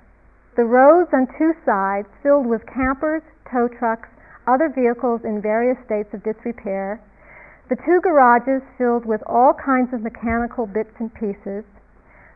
the 0.55 0.63
roads 0.63 1.09
on 1.13 1.27
two 1.37 1.53
sides 1.65 2.07
filled 2.23 2.47
with 2.47 2.65
campers, 2.65 3.21
tow 3.51 3.67
trucks, 3.67 4.09
other 4.47 4.69
vehicles 4.69 5.21
in 5.23 5.41
various 5.41 5.77
states 5.85 6.13
of 6.13 6.23
disrepair, 6.23 7.01
the 7.69 7.75
two 7.85 7.99
garages 7.99 8.63
filled 8.77 9.05
with 9.05 9.21
all 9.27 9.53
kinds 9.53 9.93
of 9.93 10.01
mechanical 10.01 10.65
bits 10.65 10.95
and 10.99 11.13
pieces, 11.13 11.65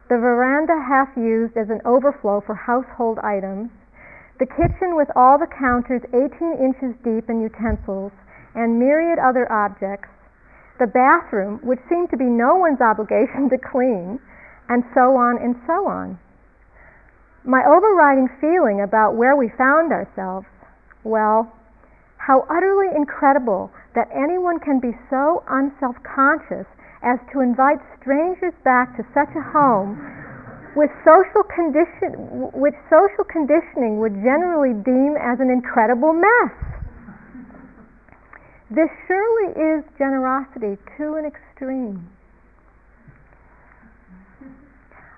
the 0.10 0.20
veranda 0.20 0.76
half 0.76 1.08
used 1.16 1.56
as 1.56 1.70
an 1.70 1.80
overflow 1.86 2.42
for 2.42 2.54
household 2.54 3.18
items, 3.24 3.72
the 4.40 4.46
kitchen 4.46 4.96
with 4.96 5.08
all 5.16 5.40
the 5.40 5.48
counters 5.48 6.04
18 6.12 6.60
inches 6.60 7.00
deep 7.00 7.30
in 7.30 7.40
utensils, 7.40 8.12
and 8.56 8.78
myriad 8.78 9.20
other 9.20 9.50
objects, 9.50 10.10
the 10.82 10.90
bathroom, 10.90 11.62
which 11.62 11.80
seemed 11.88 12.10
to 12.10 12.18
be 12.18 12.26
no 12.26 12.58
one's 12.58 12.82
obligation 12.82 13.48
to 13.54 13.58
clean, 13.62 14.18
and 14.68 14.82
so 14.98 15.14
on 15.14 15.38
and 15.38 15.54
so 15.70 15.86
on. 15.86 16.18
My 17.46 17.62
overriding 17.66 18.30
feeling 18.42 18.82
about 18.82 19.16
where 19.16 19.38
we 19.38 19.50
found 19.58 19.94
ourselves, 19.94 20.46
well, 21.06 21.54
how 22.18 22.46
utterly 22.50 22.90
incredible 22.96 23.72
that 23.94 24.10
anyone 24.14 24.60
can 24.60 24.80
be 24.80 24.94
so 25.10 25.44
unself 25.50 25.98
conscious 26.06 26.70
as 27.02 27.18
to 27.34 27.42
invite 27.42 27.82
strangers 27.98 28.54
back 28.64 28.96
to 28.98 29.04
such 29.14 29.30
a 29.34 29.42
home 29.42 29.98
with 30.78 30.90
social 31.04 31.44
condition 31.50 32.54
which 32.54 32.78
social 32.88 33.26
conditioning 33.26 34.00
would 34.00 34.14
generally 34.24 34.78
deem 34.86 35.18
as 35.18 35.42
an 35.42 35.50
incredible 35.50 36.14
mess. 36.14 36.71
This 38.72 38.88
surely 39.06 39.52
is 39.52 39.84
generosity 39.98 40.80
to 40.96 41.16
an 41.16 41.26
extreme. 41.26 42.08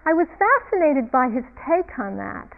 I 0.05 0.13
was 0.13 0.25
fascinated 0.41 1.11
by 1.11 1.29
his 1.29 1.45
take 1.61 1.99
on 1.99 2.17
that, 2.17 2.49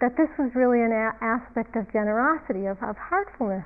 that 0.00 0.18
this 0.20 0.28
was 0.38 0.54
really 0.54 0.84
an 0.84 0.92
a- 0.92 1.16
aspect 1.24 1.76
of 1.76 1.90
generosity, 1.90 2.66
of, 2.66 2.76
of 2.82 2.94
heartfulness. 3.00 3.64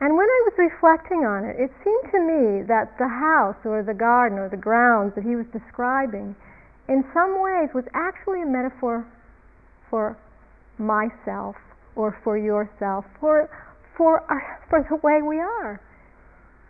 And 0.00 0.12
when 0.12 0.28
I 0.28 0.40
was 0.44 0.52
reflecting 0.58 1.24
on 1.24 1.48
it, 1.48 1.56
it 1.56 1.72
seemed 1.82 2.12
to 2.12 2.20
me 2.20 2.62
that 2.68 2.92
the 2.98 3.08
house 3.08 3.56
or 3.64 3.82
the 3.82 3.96
garden 3.96 4.38
or 4.38 4.50
the 4.50 4.60
grounds 4.60 5.14
that 5.14 5.24
he 5.24 5.36
was 5.36 5.46
describing 5.56 6.36
in 6.86 7.02
some 7.14 7.40
ways 7.40 7.72
was 7.72 7.84
actually 7.94 8.42
a 8.42 8.46
metaphor 8.46 9.08
for 9.88 10.18
myself 10.76 11.56
or 11.96 12.12
for 12.22 12.36
yourself, 12.36 13.06
for 13.18 13.48
for 13.96 14.20
our, 14.30 14.60
for 14.68 14.84
the 14.88 14.96
way 15.02 15.22
we 15.22 15.40
are. 15.40 15.80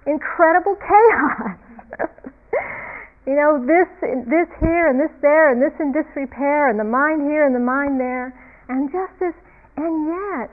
Incredible 0.07 0.77
chaos. 0.77 1.59
you 3.27 3.35
know, 3.35 3.59
this 3.59 3.91
this 4.31 4.49
here 4.63 4.87
and 4.87 5.01
this 5.01 5.11
there 5.21 5.51
and 5.51 5.61
this 5.61 5.75
in 5.81 5.91
disrepair 5.91 6.71
and 6.71 6.79
the 6.79 6.87
mind 6.87 7.27
here 7.27 7.45
and 7.45 7.55
the 7.55 7.63
mind 7.63 7.99
there 7.99 8.31
and 8.69 8.91
just 8.91 9.13
this 9.19 9.35
and 9.77 10.07
yet 10.07 10.51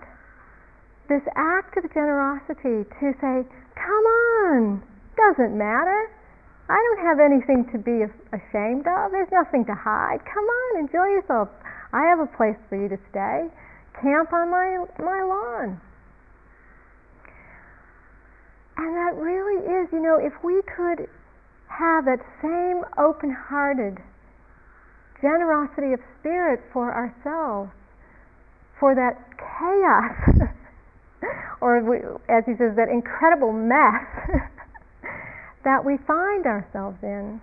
this 1.09 1.23
act 1.35 1.77
of 1.77 1.83
generosity 1.93 2.87
to 2.99 3.05
say, 3.21 3.45
come 3.75 4.05
on, 4.49 4.81
doesn't 5.15 5.53
matter. 5.57 6.09
I 6.69 6.79
don't 6.79 7.05
have 7.05 7.19
anything 7.19 7.67
to 7.75 7.77
be 7.77 8.07
ashamed 8.31 8.87
of. 8.87 9.11
There's 9.11 9.31
nothing 9.31 9.65
to 9.65 9.75
hide. 9.75 10.23
Come 10.25 10.45
on, 10.47 10.79
enjoy 10.79 11.11
yourself. 11.11 11.49
I 11.91 12.07
have 12.07 12.19
a 12.19 12.29
place 12.37 12.57
for 12.69 12.81
you 12.81 12.87
to 12.89 12.97
stay. 13.11 13.51
Camp 14.01 14.33
on 14.33 14.49
my 14.49 14.85
my 14.97 15.21
lawn. 15.21 15.79
And 18.77 18.95
that 18.95 19.15
really 19.15 19.61
is, 19.61 19.89
you 19.91 20.01
know, 20.01 20.17
if 20.17 20.33
we 20.43 20.61
could 20.63 21.07
have 21.69 22.05
that 22.05 22.19
same 22.41 22.83
open-hearted 22.97 23.97
generosity 25.21 25.93
of 25.93 25.99
spirit 26.19 26.61
for 26.71 26.93
ourselves, 26.93 27.71
for 28.79 28.95
that 28.95 29.15
chaos, 29.37 30.51
or 31.61 31.77
as 32.29 32.43
he 32.45 32.53
says, 32.57 32.75
that 32.75 32.89
incredible 32.89 33.53
mess 33.53 34.03
that 35.63 35.85
we 35.85 35.97
find 36.05 36.45
ourselves 36.45 36.97
in, 37.01 37.39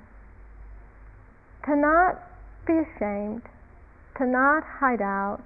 to 1.64 1.76
not 1.76 2.20
be 2.66 2.74
ashamed, 2.74 3.42
to 4.18 4.26
not 4.26 4.62
hide 4.64 5.00
out, 5.00 5.42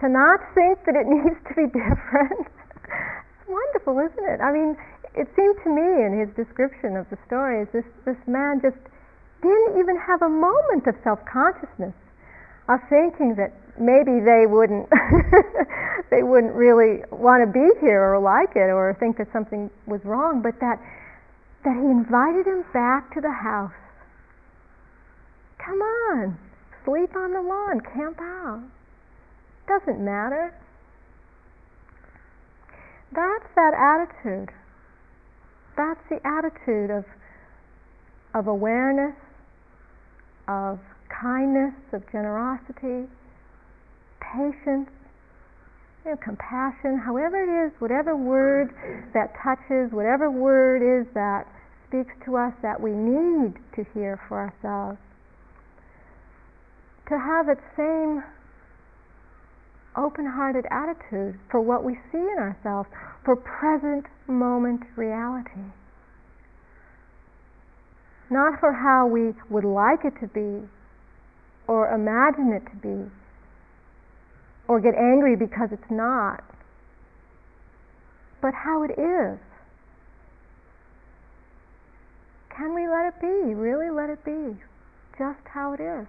to 0.00 0.08
not 0.08 0.40
think 0.54 0.78
that 0.86 0.96
it 0.96 1.06
needs 1.08 1.38
to 1.48 1.54
be 1.54 1.66
different. 1.66 2.46
it's 2.50 3.48
wonderful, 3.48 3.98
isn't 4.00 4.26
it? 4.26 4.40
I 4.40 4.52
mean, 4.52 4.76
it 5.14 5.26
seemed 5.34 5.56
to 5.64 5.70
me 5.70 6.06
in 6.06 6.18
his 6.18 6.30
description 6.36 6.96
of 6.96 7.08
the 7.10 7.18
stories, 7.26 7.66
this, 7.72 7.84
this 8.04 8.18
man 8.26 8.60
just 8.62 8.78
didn't 9.42 9.80
even 9.80 9.96
have 9.98 10.22
a 10.22 10.28
moment 10.28 10.86
of 10.86 10.94
self 11.02 11.18
consciousness, 11.26 11.94
of 12.68 12.78
thinking 12.88 13.34
that 13.34 13.52
maybe 13.78 14.20
they 14.20 14.46
wouldn't 14.46 14.86
they 16.10 16.22
wouldn't 16.22 16.54
really 16.54 17.02
want 17.10 17.42
to 17.42 17.50
be 17.50 17.66
here 17.80 18.14
or 18.14 18.20
like 18.20 18.54
it 18.54 18.70
or 18.70 18.94
think 19.00 19.16
that 19.18 19.26
something 19.32 19.70
was 19.86 20.00
wrong, 20.04 20.42
but 20.42 20.54
that 20.60 20.78
that 21.64 21.74
he 21.74 21.88
invited 21.90 22.46
him 22.46 22.64
back 22.72 23.12
to 23.14 23.20
the 23.20 23.32
house. 23.32 23.72
Come 25.58 25.80
on, 25.80 26.38
sleep 26.84 27.14
on 27.16 27.32
the 27.32 27.42
lawn, 27.42 27.80
camp 27.80 28.18
out. 28.20 28.62
Doesn't 29.66 30.02
matter. 30.04 30.54
That's 33.12 33.46
that 33.56 33.74
attitude. 33.74 34.50
That's 35.80 36.04
the 36.10 36.20
attitude 36.28 36.90
of 36.90 37.06
of 38.34 38.46
awareness, 38.46 39.16
of 40.46 40.78
kindness, 41.08 41.74
of 41.92 42.04
generosity, 42.12 43.08
patience, 44.20 44.90
you 46.04 46.10
know, 46.12 46.16
compassion, 46.22 46.98
however 46.98 47.42
it 47.42 47.66
is, 47.66 47.72
whatever 47.80 48.14
word 48.14 48.74
that 49.14 49.32
touches, 49.42 49.90
whatever 49.90 50.30
word 50.30 50.84
is 50.84 51.06
that 51.14 51.46
speaks 51.88 52.12
to 52.26 52.36
us 52.36 52.52
that 52.60 52.78
we 52.78 52.92
need 52.92 53.54
to 53.74 53.84
hear 53.94 54.20
for 54.28 54.38
ourselves, 54.38 54.98
to 57.08 57.18
have 57.18 57.46
that 57.46 57.58
same 57.74 58.22
open 59.96 60.26
hearted 60.26 60.64
attitude 60.70 61.38
for 61.50 61.60
what 61.60 61.84
we 61.84 61.94
see 62.12 62.18
in 62.18 62.38
ourselves, 62.38 62.88
for 63.24 63.36
present 63.36 64.06
moment 64.26 64.82
reality. 64.96 65.64
Not 68.30 68.60
for 68.60 68.72
how 68.72 69.06
we 69.06 69.34
would 69.48 69.64
like 69.64 70.04
it 70.04 70.14
to 70.20 70.28
be 70.28 70.68
or 71.70 71.94
imagine 71.94 72.52
it 72.52 72.68
to 72.68 72.76
be, 72.82 73.10
or 74.66 74.80
get 74.80 74.92
angry 74.96 75.36
because 75.36 75.68
it's 75.70 75.88
not, 75.88 76.42
but 78.42 78.52
how 78.52 78.82
it 78.82 78.90
is. 78.98 79.38
Can 82.56 82.74
we 82.74 82.88
let 82.88 83.06
it 83.06 83.20
be? 83.20 83.54
Really 83.54 83.88
let 83.88 84.10
it 84.10 84.24
be 84.24 84.58
just 85.16 85.46
how 85.46 85.74
it 85.74 85.80
is? 85.80 86.08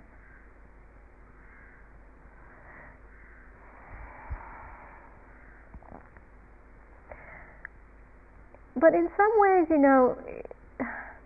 But 8.81 8.95
in 8.95 9.07
some 9.15 9.31
ways, 9.37 9.67
you 9.69 9.77
know, 9.77 10.17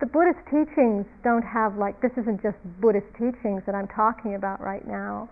the 0.01 0.05
Buddhist 0.05 0.43
teachings 0.51 1.05
don't 1.23 1.41
have 1.47 1.77
like, 1.77 2.01
this 2.01 2.11
isn't 2.17 2.43
just 2.43 2.57
Buddhist 2.81 3.07
teachings 3.15 3.63
that 3.65 3.73
I'm 3.73 3.87
talking 3.87 4.35
about 4.35 4.59
right 4.59 4.85
now. 4.85 5.29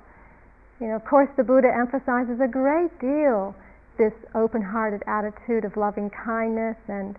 You 0.80 0.88
know, 0.88 0.96
of 0.96 1.06
course, 1.06 1.30
the 1.36 1.44
Buddha 1.44 1.68
emphasizes 1.68 2.40
a 2.40 2.48
great 2.48 2.98
deal 3.00 3.54
this 3.98 4.14
open-hearted 4.34 5.04
attitude 5.06 5.66
of 5.66 5.78
loving 5.78 6.10
kindness 6.10 6.78
and 6.88 7.16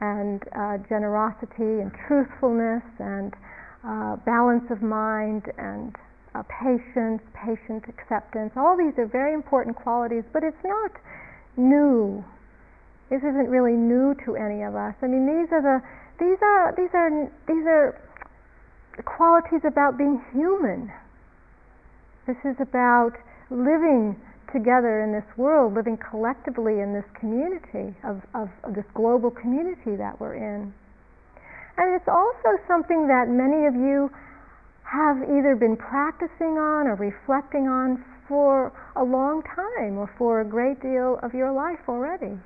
and 0.00 0.42
uh, 0.54 0.78
generosity 0.88 1.82
and 1.82 1.90
truthfulness 2.06 2.84
and 3.00 3.34
uh, 3.82 4.14
balance 4.22 4.62
of 4.70 4.80
mind 4.80 5.42
and 5.58 5.96
uh, 6.36 6.42
patience, 6.46 7.22
patient 7.34 7.82
acceptance. 7.88 8.52
All 8.56 8.76
these 8.76 8.94
are 8.98 9.06
very 9.06 9.34
important 9.34 9.74
qualities, 9.74 10.22
but 10.32 10.44
it's 10.44 10.62
not 10.62 10.92
new. 11.56 12.22
This 13.10 13.20
isn't 13.24 13.48
really 13.48 13.76
new 13.76 14.14
to 14.24 14.36
any 14.36 14.62
of 14.62 14.76
us. 14.76 14.94
I 15.02 15.06
mean, 15.06 15.24
these 15.24 15.48
are 15.52 15.62
the 15.62 15.80
these 16.20 16.38
are 16.42 16.74
these 16.76 16.92
are 16.92 17.10
these 17.46 17.66
are 17.66 17.96
qualities 19.04 19.62
about 19.64 19.96
being 19.96 20.20
human 20.32 20.90
this 22.28 22.36
is 22.44 22.60
about 22.60 23.16
living 23.48 24.14
together 24.52 25.00
in 25.00 25.12
this 25.12 25.24
world, 25.38 25.72
living 25.72 25.96
collectively 25.96 26.80
in 26.80 26.92
this 26.92 27.08
community, 27.18 27.96
of, 28.04 28.20
of, 28.34 28.52
of 28.64 28.74
this 28.76 28.84
global 28.92 29.30
community 29.30 29.96
that 29.96 30.20
we're 30.20 30.36
in. 30.36 30.72
And 31.78 31.96
it's 31.96 32.06
also 32.06 32.60
something 32.68 33.08
that 33.08 33.32
many 33.32 33.64
of 33.64 33.74
you 33.74 34.12
have 34.84 35.24
either 35.24 35.56
been 35.56 35.76
practicing 35.76 36.60
on 36.60 36.86
or 36.86 36.96
reflecting 36.96 37.66
on 37.66 38.04
for 38.28 38.72
a 38.96 39.04
long 39.04 39.42
time 39.56 39.96
or 39.96 40.12
for 40.18 40.42
a 40.42 40.44
great 40.44 40.82
deal 40.82 41.18
of 41.22 41.32
your 41.32 41.50
life 41.50 41.80
already. 41.88 42.36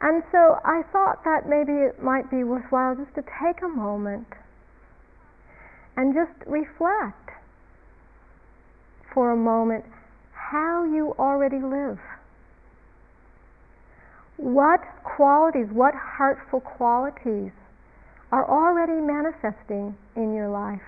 And 0.00 0.22
so 0.30 0.60
I 0.64 0.82
thought 0.92 1.24
that 1.24 1.48
maybe 1.48 1.72
it 1.72 2.02
might 2.02 2.30
be 2.30 2.44
worthwhile 2.44 2.94
just 2.94 3.14
to 3.16 3.22
take 3.22 3.62
a 3.62 3.68
moment 3.68 4.28
and 5.96 6.14
just 6.14 6.46
reflect 6.46 7.30
for 9.12 9.32
a 9.32 9.36
moment 9.36 9.84
how 10.32 10.84
you 10.84 11.14
already 11.18 11.58
live. 11.58 11.98
What 14.36 14.80
qualities, 15.02 15.66
what 15.72 15.94
heartful 15.94 16.60
qualities 16.60 17.50
are 18.30 18.48
already 18.48 19.00
manifesting 19.00 19.96
in 20.14 20.32
your 20.32 20.48
life? 20.48 20.82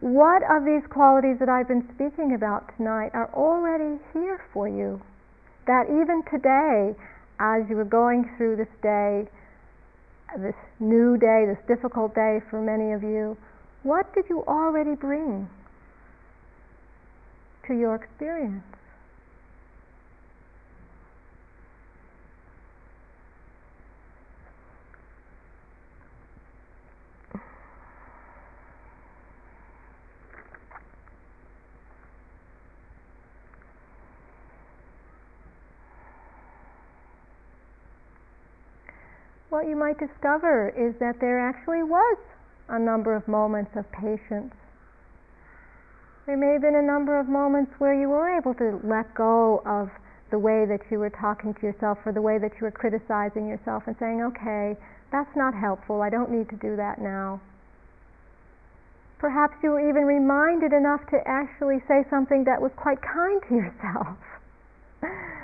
What 0.00 0.42
of 0.50 0.64
these 0.64 0.82
qualities 0.90 1.38
that 1.38 1.48
I've 1.48 1.68
been 1.68 1.88
speaking 1.94 2.34
about 2.34 2.76
tonight 2.76 3.12
are 3.14 3.30
already 3.32 4.00
here 4.12 4.42
for 4.52 4.66
you? 4.66 5.00
That 5.66 5.86
even 5.88 6.22
today, 6.30 6.94
as 7.38 7.68
you 7.68 7.76
were 7.76 7.84
going 7.84 8.30
through 8.36 8.56
this 8.56 8.68
day, 8.82 9.26
this 10.38 10.54
new 10.80 11.16
day, 11.16 11.44
this 11.46 11.58
difficult 11.66 12.14
day 12.14 12.40
for 12.50 12.60
many 12.60 12.92
of 12.92 13.02
you, 13.02 13.36
what 13.82 14.12
did 14.14 14.24
you 14.28 14.44
already 14.46 14.94
bring 14.94 15.48
to 17.66 17.74
your 17.74 17.94
experience? 17.94 18.64
What 39.62 39.70
you 39.70 39.76
might 39.76 39.98
discover 39.98 40.74
is 40.74 40.98
that 40.98 41.20
there 41.20 41.38
actually 41.38 41.86
was 41.86 42.18
a 42.68 42.78
number 42.78 43.14
of 43.14 43.28
moments 43.28 43.70
of 43.76 43.86
patience. 43.92 44.50
There 46.26 46.36
may 46.36 46.58
have 46.58 46.62
been 46.62 46.74
a 46.74 46.82
number 46.82 47.14
of 47.20 47.28
moments 47.28 47.70
where 47.78 47.94
you 47.94 48.08
were 48.08 48.36
able 48.36 48.54
to 48.54 48.80
let 48.82 49.14
go 49.14 49.62
of 49.64 49.86
the 50.32 50.38
way 50.38 50.66
that 50.66 50.80
you 50.90 50.98
were 50.98 51.10
talking 51.10 51.54
to 51.54 51.62
yourself 51.62 51.98
or 52.04 52.10
the 52.10 52.22
way 52.22 52.38
that 52.38 52.50
you 52.58 52.66
were 52.66 52.74
criticizing 52.74 53.46
yourself 53.46 53.84
and 53.86 53.94
saying, 54.00 54.22
okay, 54.34 54.74
that's 55.12 55.30
not 55.36 55.54
helpful, 55.54 56.02
I 56.02 56.10
don't 56.10 56.32
need 56.32 56.50
to 56.50 56.56
do 56.56 56.74
that 56.74 57.00
now. 57.00 57.40
Perhaps 59.20 59.54
you 59.62 59.70
were 59.70 59.88
even 59.88 60.02
reminded 60.02 60.72
enough 60.72 61.06
to 61.14 61.22
actually 61.24 61.78
say 61.86 62.02
something 62.10 62.42
that 62.50 62.60
was 62.60 62.72
quite 62.74 62.98
kind 62.98 63.40
to 63.46 63.54
yourself. 63.54 64.18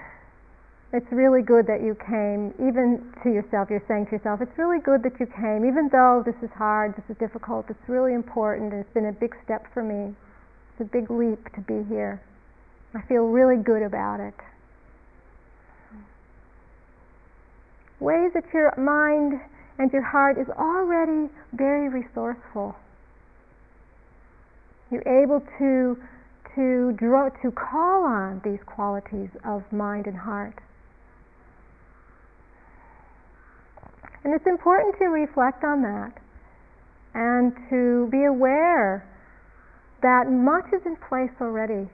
it's 0.92 1.06
really 1.12 1.42
good 1.42 1.66
that 1.66 1.82
you 1.84 1.94
came, 2.00 2.54
even 2.56 3.12
to 3.22 3.28
yourself. 3.28 3.68
You're 3.68 3.84
saying 3.86 4.06
to 4.06 4.12
yourself, 4.12 4.40
it's 4.40 4.56
really 4.56 4.80
good 4.80 5.02
that 5.02 5.20
you 5.20 5.26
came, 5.26 5.68
even 5.68 5.88
though 5.92 6.22
this 6.24 6.36
is 6.42 6.48
hard, 6.56 6.96
this 6.96 7.04
is 7.10 7.16
difficult, 7.18 7.66
it's 7.68 7.88
really 7.88 8.14
important, 8.14 8.72
and 8.72 8.80
it's 8.80 8.94
been 8.94 9.06
a 9.06 9.12
big 9.12 9.36
step 9.44 9.66
for 9.74 9.82
me. 9.82 10.14
It's 10.72 10.80
a 10.80 10.90
big 10.90 11.10
leap 11.10 11.52
to 11.54 11.60
be 11.60 11.84
here. 11.88 12.22
I 12.94 13.02
feel 13.02 13.28
really 13.28 13.62
good 13.62 13.82
about 13.82 14.20
it. 14.20 14.34
Ways 18.00 18.32
that 18.32 18.44
your 18.54 18.72
mind 18.78 19.40
and 19.78 19.92
your 19.92 20.02
heart 20.02 20.38
is 20.38 20.48
already 20.48 21.28
very 21.52 21.88
resourceful. 21.88 22.74
You're 24.90 25.06
able 25.06 25.40
to, 25.58 25.98
to, 26.54 26.92
draw, 26.92 27.28
to 27.42 27.50
call 27.50 28.04
on 28.04 28.40
these 28.42 28.60
qualities 28.64 29.28
of 29.44 29.70
mind 29.70 30.06
and 30.06 30.16
heart. 30.16 30.54
And 34.24 34.34
it's 34.34 34.46
important 34.46 34.96
to 34.98 35.06
reflect 35.06 35.64
on 35.64 35.82
that 35.82 36.12
and 37.14 37.52
to 37.70 38.08
be 38.10 38.24
aware 38.24 39.06
that 40.02 40.30
much 40.30 40.66
is 40.72 40.82
in 40.86 40.96
place 41.08 41.30
already. 41.40 41.88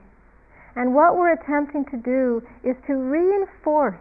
And 0.75 0.93
what 0.93 1.15
we're 1.15 1.33
attempting 1.33 1.85
to 1.85 1.97
do 1.97 2.41
is 2.63 2.75
to 2.87 2.93
reinforce 2.93 3.95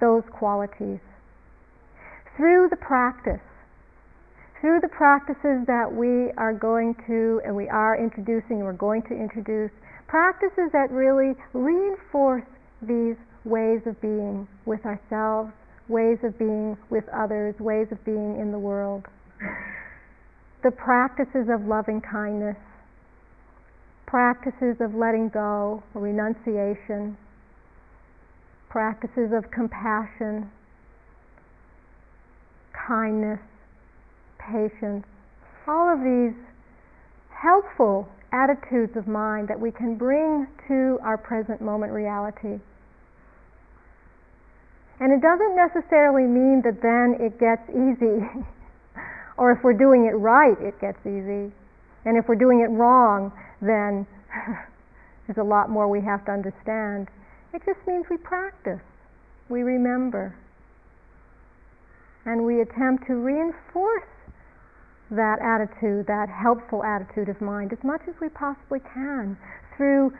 those 0.00 0.22
qualities 0.30 1.00
through 2.36 2.68
the 2.68 2.76
practice 2.76 3.40
through 4.60 4.80
the 4.80 4.88
practices 4.88 5.66
that 5.66 5.86
we 5.92 6.32
are 6.36 6.52
going 6.52 6.94
to 7.06 7.40
and 7.44 7.54
we 7.54 7.68
are 7.68 7.96
introducing 7.96 8.58
and 8.58 8.64
we're 8.64 8.72
going 8.72 9.02
to 9.02 9.14
introduce, 9.14 9.70
practices 10.08 10.70
that 10.72 10.90
really 10.90 11.34
reinforce 11.52 12.44
these 12.82 13.16
ways 13.44 13.80
of 13.86 14.00
being 14.00 14.48
with 14.64 14.84
ourselves, 14.86 15.52
ways 15.88 16.18
of 16.22 16.38
being 16.38 16.76
with 16.90 17.04
others, 17.08 17.54
ways 17.60 17.88
of 17.90 18.04
being 18.04 18.38
in 18.40 18.50
the 18.52 18.58
world. 18.58 19.04
The 20.62 20.70
practices 20.70 21.48
of 21.48 21.66
loving 21.66 22.00
kindness, 22.00 22.56
practices 24.06 24.76
of 24.80 24.94
letting 24.94 25.28
go, 25.28 25.82
renunciation, 25.94 27.16
practices 28.68 29.32
of 29.32 29.50
compassion, 29.50 30.50
kindness, 32.86 33.40
patience, 34.38 35.04
all 35.66 35.92
of 35.92 36.00
these 36.00 36.34
helpful 37.30 38.08
attitudes 38.32 38.96
of 38.96 39.06
mind 39.06 39.48
that 39.48 39.58
we 39.58 39.70
can 39.70 39.96
bring 39.96 40.46
to 40.68 40.98
our 41.02 41.18
present 41.18 41.60
moment 41.60 41.92
reality. 41.92 42.58
And 45.00 45.12
it 45.12 45.20
doesn't 45.20 45.54
necessarily 45.56 46.24
mean 46.24 46.62
that 46.62 46.80
then 46.80 47.16
it 47.20 47.38
gets 47.38 47.68
easy, 47.70 48.24
or 49.36 49.52
if 49.52 49.62
we're 49.62 49.76
doing 49.76 50.06
it 50.06 50.16
right, 50.16 50.56
it 50.60 50.80
gets 50.80 50.98
easy. 51.06 51.52
And 52.04 52.16
if 52.16 52.28
we're 52.28 52.40
doing 52.40 52.60
it 52.60 52.70
wrong, 52.70 53.32
then 53.60 54.06
there's 55.26 55.38
a 55.38 55.44
lot 55.44 55.68
more 55.68 55.88
we 55.88 56.00
have 56.00 56.24
to 56.26 56.32
understand. 56.32 57.08
It 57.52 57.62
just 57.66 57.80
means 57.86 58.06
we 58.08 58.16
practice, 58.16 58.80
we 59.48 59.62
remember, 59.62 60.34
and 62.24 62.44
we 62.44 62.60
attempt 62.60 63.06
to 63.06 63.14
reinforce 63.14 64.08
that 65.10 65.38
attitude, 65.40 66.06
that 66.06 66.28
helpful 66.28 66.82
attitude 66.82 67.28
of 67.28 67.40
mind 67.40 67.72
as 67.72 67.78
much 67.84 68.02
as 68.08 68.14
we 68.20 68.28
possibly 68.28 68.80
can 68.92 69.36
through 69.76 70.12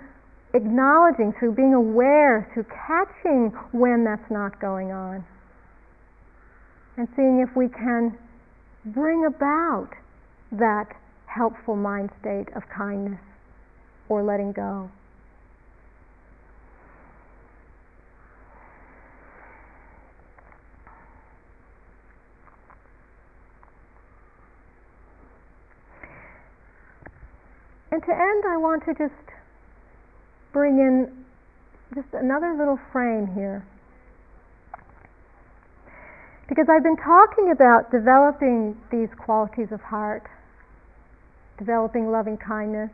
acknowledging, 0.55 1.33
through 1.39 1.53
being 1.53 1.75
aware, 1.75 2.51
through 2.55 2.65
catching 2.65 3.53
when 3.73 4.05
that's 4.05 4.31
not 4.31 4.61
going 4.61 4.91
on. 4.93 5.25
And 6.97 7.09
seeing 7.15 7.41
if 7.41 7.55
we 7.55 7.69
can 7.69 8.17
bring 8.87 9.27
about 9.27 9.91
that 10.53 10.87
helpful 11.27 11.77
mind 11.77 12.11
state 12.21 12.49
of 12.57 12.63
kindness 12.69 13.21
or 14.09 14.23
letting 14.23 14.53
go. 14.53 14.91
And 27.91 28.03
to 28.05 28.11
end, 28.11 28.45
I 28.47 28.57
want 28.59 28.85
to 28.85 28.95
just 28.95 29.26
bring 30.57 30.79
in 30.79 31.13
just 31.95 32.09
another 32.15 32.57
little 32.57 32.81
frame 32.91 33.29
here. 33.35 33.63
Because 36.49 36.65
I've 36.71 36.83
been 36.83 36.97
talking 36.97 37.53
about 37.53 37.93
developing 37.93 38.75
these 38.91 39.11
qualities 39.19 39.69
of 39.71 39.83
heart, 39.83 40.23
developing 41.59 42.11
loving 42.11 42.39
kindness, 42.39 42.89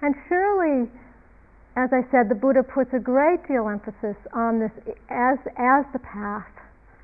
and 0.00 0.14
surely, 0.28 0.88
as 1.74 1.90
I 1.90 2.06
said, 2.12 2.28
the 2.28 2.38
Buddha 2.38 2.62
puts 2.62 2.94
a 2.94 3.00
great 3.00 3.42
deal 3.48 3.66
emphasis 3.68 4.14
on 4.32 4.60
this 4.60 4.70
as, 5.10 5.38
as 5.58 5.84
the 5.92 5.98
path, 5.98 6.46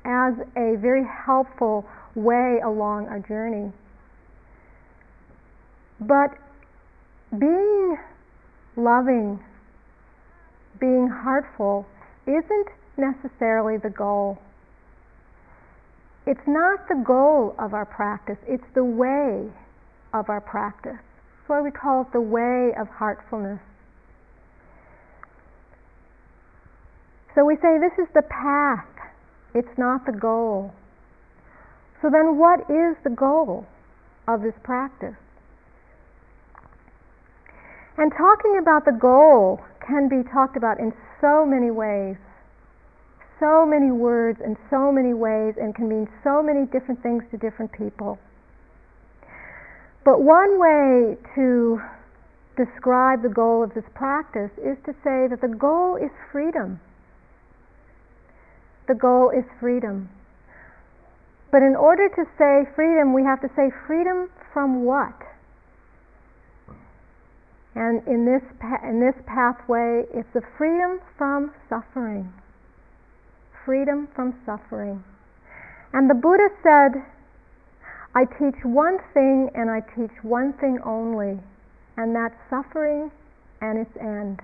as 0.05 0.33
a 0.55 0.79
very 0.79 1.03
helpful 1.03 1.83
way 2.15 2.61
along 2.63 3.07
our 3.07 3.19
journey. 3.19 3.73
But 5.99 6.37
being 7.37 7.97
loving, 8.77 9.43
being 10.79 11.07
heartful, 11.07 11.85
isn't 12.25 12.67
necessarily 12.97 13.77
the 13.77 13.89
goal. 13.89 14.37
It's 16.25 16.47
not 16.47 16.87
the 16.87 17.01
goal 17.05 17.55
of 17.59 17.73
our 17.73 17.85
practice, 17.85 18.37
it's 18.47 18.63
the 18.73 18.83
way 18.83 19.49
of 20.13 20.29
our 20.29 20.41
practice. 20.41 20.93
That's 20.93 21.49
why 21.49 21.61
we 21.61 21.71
call 21.71 22.03
it 22.03 22.13
the 22.13 22.21
way 22.21 22.73
of 22.79 22.87
heartfulness. 22.87 23.59
So 27.35 27.43
we 27.43 27.55
say 27.55 27.79
this 27.79 27.97
is 27.97 28.07
the 28.13 28.21
path, 28.21 28.85
it's 29.53 29.77
not 29.77 30.05
the 30.05 30.11
goal. 30.11 30.73
So 32.01 32.09
then, 32.09 32.37
what 32.37 32.59
is 32.69 32.95
the 33.03 33.09
goal 33.09 33.65
of 34.27 34.41
this 34.41 34.53
practice? 34.63 35.15
And 37.97 38.11
talking 38.11 38.57
about 38.59 38.85
the 38.85 38.91
goal 38.91 39.61
can 39.87 40.07
be 40.07 40.23
talked 40.31 40.57
about 40.57 40.79
in 40.79 40.93
so 41.21 41.45
many 41.45 41.71
ways, 41.71 42.17
so 43.39 43.65
many 43.65 43.91
words 43.91 44.39
in 44.43 44.57
so 44.69 44.91
many 44.91 45.13
ways, 45.13 45.55
and 45.59 45.75
can 45.75 45.87
mean 45.87 46.07
so 46.23 46.41
many 46.41 46.65
different 46.67 47.01
things 47.03 47.23
to 47.31 47.37
different 47.37 47.71
people. 47.71 48.17
But 50.05 50.21
one 50.21 50.59
way 50.59 51.17
to 51.35 51.81
describe 52.55 53.23
the 53.23 53.29
goal 53.29 53.63
of 53.63 53.73
this 53.73 53.85
practice 53.95 54.51
is 54.57 54.77
to 54.85 54.93
say 55.03 55.27
that 55.27 55.39
the 55.41 55.47
goal 55.47 55.95
is 55.95 56.11
freedom. 56.31 56.79
The 58.87 58.95
goal 58.95 59.31
is 59.31 59.45
freedom. 59.59 60.09
But 61.51 61.61
in 61.61 61.75
order 61.75 62.09
to 62.09 62.23
say 62.37 62.69
freedom, 62.75 63.13
we 63.13 63.23
have 63.23 63.41
to 63.41 63.49
say 63.55 63.69
freedom 63.87 64.29
from 64.51 64.83
what? 64.83 65.15
And 67.75 68.05
in 68.07 68.25
this, 68.25 68.43
in 68.83 68.99
this 68.99 69.15
pathway, 69.25 70.05
it's 70.13 70.29
the 70.33 70.41
freedom 70.57 70.99
from 71.17 71.51
suffering. 71.69 72.31
Freedom 73.65 74.07
from 74.15 74.35
suffering. 74.45 75.03
And 75.93 76.09
the 76.09 76.13
Buddha 76.13 76.49
said, 76.61 77.01
I 78.15 78.25
teach 78.25 78.63
one 78.63 78.99
thing 79.13 79.49
and 79.55 79.71
I 79.71 79.79
teach 79.79 80.11
one 80.21 80.53
thing 80.53 80.77
only, 80.85 81.39
and 81.97 82.15
that's 82.15 82.35
suffering 82.49 83.09
and 83.61 83.79
its 83.79 83.97
end. 83.99 84.39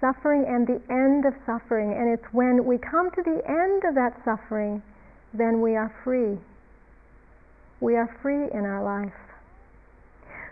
Suffering 0.00 0.44
and 0.46 0.66
the 0.66 0.82
end 0.92 1.24
of 1.24 1.32
suffering. 1.46 1.92
And 1.92 2.12
it's 2.12 2.32
when 2.32 2.66
we 2.66 2.76
come 2.76 3.10
to 3.12 3.22
the 3.22 3.40
end 3.48 3.84
of 3.84 3.94
that 3.94 4.20
suffering, 4.24 4.82
then 5.32 5.62
we 5.62 5.74
are 5.76 5.94
free. 6.04 6.36
We 7.80 7.96
are 7.96 8.14
free 8.20 8.50
in 8.52 8.64
our 8.66 8.82
life. 8.82 9.25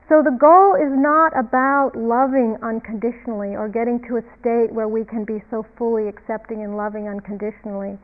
So 0.09 0.21
the 0.21 0.37
goal 0.37 0.77
is 0.77 0.93
not 0.93 1.33
about 1.33 1.97
loving 1.97 2.59
unconditionally 2.61 3.57
or 3.57 3.69
getting 3.73 4.05
to 4.09 4.21
a 4.21 4.25
state 4.39 4.69
where 4.69 4.89
we 4.89 5.05
can 5.05 5.25
be 5.25 5.41
so 5.51 5.65
fully 5.79 6.09
accepting 6.09 6.63
and 6.63 6.77
loving 6.77 7.09
unconditionally 7.09 7.97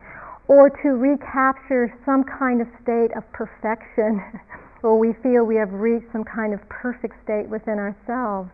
or 0.47 0.69
to 0.81 0.89
recapture 0.97 1.93
some 2.03 2.23
kind 2.23 2.59
of 2.59 2.67
state 2.81 3.13
of 3.15 3.21
perfection 3.31 4.17
where 4.81 4.95
we 4.95 5.13
feel 5.21 5.45
we 5.45 5.55
have 5.55 5.71
reached 5.71 6.11
some 6.11 6.23
kind 6.23 6.53
of 6.53 6.59
perfect 6.69 7.13
state 7.23 7.47
within 7.47 7.77
ourselves. 7.77 8.49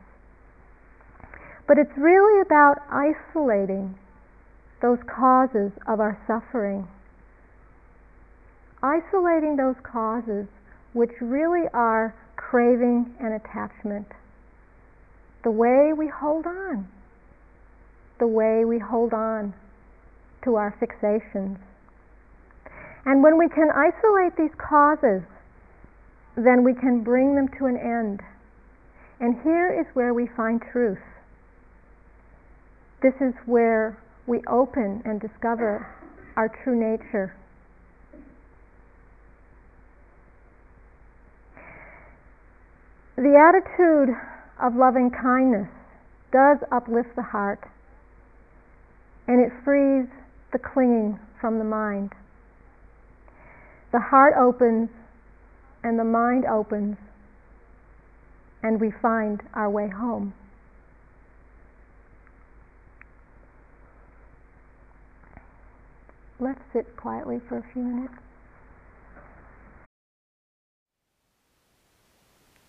But 1.68 1.78
it's 1.78 1.96
really 1.98 2.42
about 2.42 2.84
isolating 2.92 3.96
those 4.82 5.00
causes 5.08 5.72
of 5.88 6.00
our 6.00 6.20
suffering. 6.28 6.86
Isolating 8.84 9.56
those 9.56 9.76
causes 9.84 10.48
which 10.92 11.12
really 11.22 11.68
are 11.74 12.14
craving 12.50 13.14
and 13.20 13.34
attachment. 13.34 14.08
The 15.44 15.52
way 15.52 15.92
we 15.98 16.08
hold 16.08 16.46
on. 16.46 16.88
The 18.20 18.28
way 18.28 18.64
we 18.66 18.80
hold 18.80 19.14
on 19.14 19.54
to 20.44 20.56
our 20.56 20.76
fixations. 20.80 21.58
And 23.06 23.22
when 23.24 23.38
we 23.38 23.50
can 23.50 23.70
isolate 23.72 24.38
these 24.38 24.56
causes, 24.58 25.24
then 26.36 26.64
we 26.64 26.74
can 26.74 27.04
bring 27.04 27.36
them 27.36 27.48
to 27.60 27.66
an 27.66 27.78
end. 27.78 28.22
And 29.20 29.42
here 29.44 29.70
is 29.80 29.86
where 29.94 30.14
we 30.14 30.28
find 30.38 30.62
truth. 30.72 31.00
This 33.02 33.16
is 33.20 33.34
where 33.46 33.98
we 34.26 34.42
open 34.48 35.02
and 35.06 35.20
discover 35.20 35.88
our 36.36 36.50
true 36.64 36.76
nature. 36.76 37.36
The 43.18 43.36
attitude 43.36 44.16
of 44.62 44.76
loving 44.76 45.10
kindness 45.10 45.70
does 46.32 46.60
uplift 46.72 47.16
the 47.16 47.24
heart 47.24 47.68
and 49.28 49.42
it 49.42 49.52
frees 49.66 50.06
the 50.52 50.60
clinging 50.60 51.20
from 51.42 51.58
the 51.58 51.64
mind. 51.64 52.12
The 53.92 54.00
heart 54.00 54.36
opens 54.38 54.90
and 55.84 55.98
the 55.98 56.04
mind 56.04 56.46
opens 56.46 56.98
and 58.62 58.80
we 58.80 58.92
find 58.92 59.42
our 59.56 59.70
way 59.70 59.90
home. 59.90 60.36
Let's 66.40 66.62
sit 66.72 66.96
quietly 66.96 67.42
for 67.50 67.58
a 67.58 67.64
few 67.74 67.82
minutes. 67.82 68.27